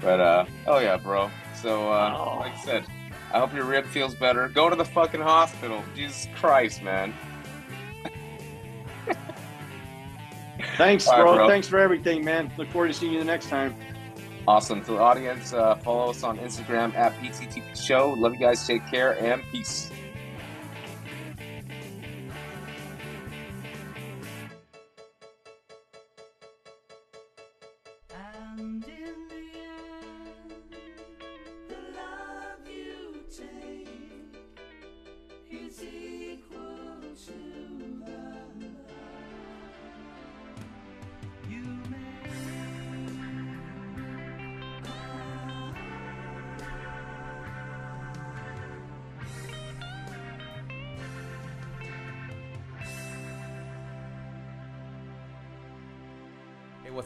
[0.00, 1.30] But uh, oh yeah, bro.
[1.54, 2.38] So uh, Oh.
[2.40, 2.84] like I said,
[3.32, 4.48] I hope your rib feels better.
[4.48, 5.82] Go to the fucking hospital.
[5.94, 7.12] Jesus Christ, man.
[10.76, 11.34] Thanks, All right, bro.
[11.36, 11.48] bro.
[11.48, 12.50] Thanks for everything, man.
[12.56, 13.74] Look forward to seeing you the next time.
[14.46, 14.82] Awesome.
[14.84, 18.12] To the audience, uh, follow us on Instagram at PTT Show.
[18.14, 18.66] Love you guys.
[18.66, 19.90] Take care and peace.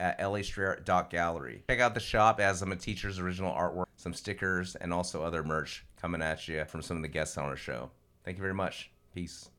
[0.00, 1.64] at lastreet.gallery.
[1.68, 2.40] Check out the shop.
[2.40, 6.64] Has some of Teachr's original artwork, some stickers, and also other merch coming at you
[6.64, 7.90] from some of the guests on our show.
[8.24, 8.90] Thank you very much.
[9.14, 9.50] Peace.